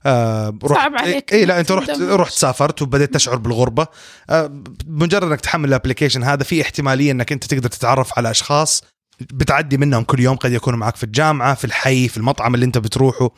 [0.06, 1.90] آه رحت صعب عليك إيه إنك لا أنت رحت.
[2.00, 3.86] رحت سافرت وبدأت تشعر بالغربة.
[4.30, 8.82] آه مجرد إنك تحمل ال application هذا في احتمالية إنك أنت تقدر تتعرف على أشخاص
[9.20, 12.78] بتعدي منهم كل يوم قد يكونوا معك في الجامعة في الحي في المطعم اللي انت
[12.78, 13.30] بتروحه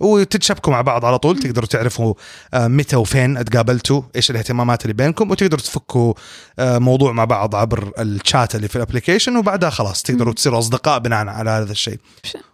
[0.00, 1.38] وتتشابكوا مع بعض على طول.
[1.38, 2.14] تقدروا تعرفوا
[2.54, 6.14] آه، متى وفين تقابلتوا إيش الاهتمامات اللي بينكم وتقدروا تفكوا
[6.58, 10.98] آه، موضوع مع بعض عبر الشات اللي في ال application وبعدها خلاص تقدروا تصيروا أصدقاء
[10.98, 11.98] بناء على هذا الشيء.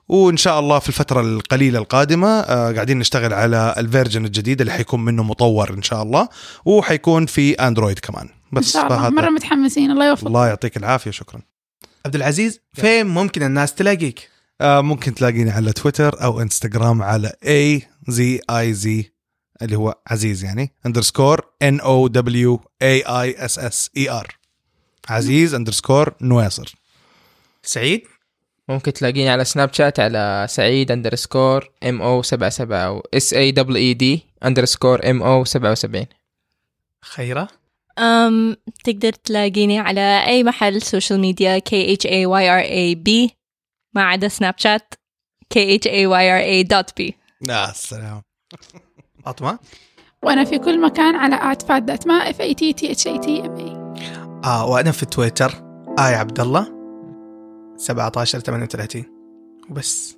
[0.09, 4.73] وإن شاء الله في الفترة القليلة القادمة آه، قاعدين نشتغل على ال version الجديد اللي
[4.73, 6.29] حيكون منه مطور إن شاء الله
[6.65, 8.29] وحيكون في اندرويد كمان.
[8.53, 9.11] بس إن شاء الله.
[9.11, 9.91] مرة متحمسين.
[9.91, 11.11] الله يوفقك الله يعطيك العافية.
[11.11, 11.41] شكرا.
[12.07, 14.31] عبد العزيز فين ممكن الناس تلاقيك؟
[14.61, 19.13] آه ممكن تلاقيني على تويتر أو إنستغرام على A Z I Z
[19.63, 24.39] اللي هو عزيز يعني underscore N O W A A S S E R
[25.09, 26.75] عزيز underscore نواصر.
[27.63, 28.03] سعيد؟
[28.69, 33.77] ممكن تلاقيني على سناب شات على سعيد underscore M O 77 أو S A double
[33.77, 36.07] E D underscore M O 77
[37.03, 37.49] خيرة.
[37.99, 43.31] أم تقدر تلاقيني على أي محل social media K H A Y R A B
[43.95, 44.95] ما عدا سناب شات
[45.55, 47.13] K H A Y R A dot B.
[47.49, 48.23] يا سلام.
[49.25, 49.59] فاطمة
[50.23, 53.19] وأنا في كل مكان على آت فات ذات ما F A T T H A
[53.21, 53.79] T M A.
[54.45, 55.51] آه وأنا في تويتر
[55.99, 56.79] آي عبد الله
[57.77, 59.05] 17 38
[59.71, 60.18] وبس.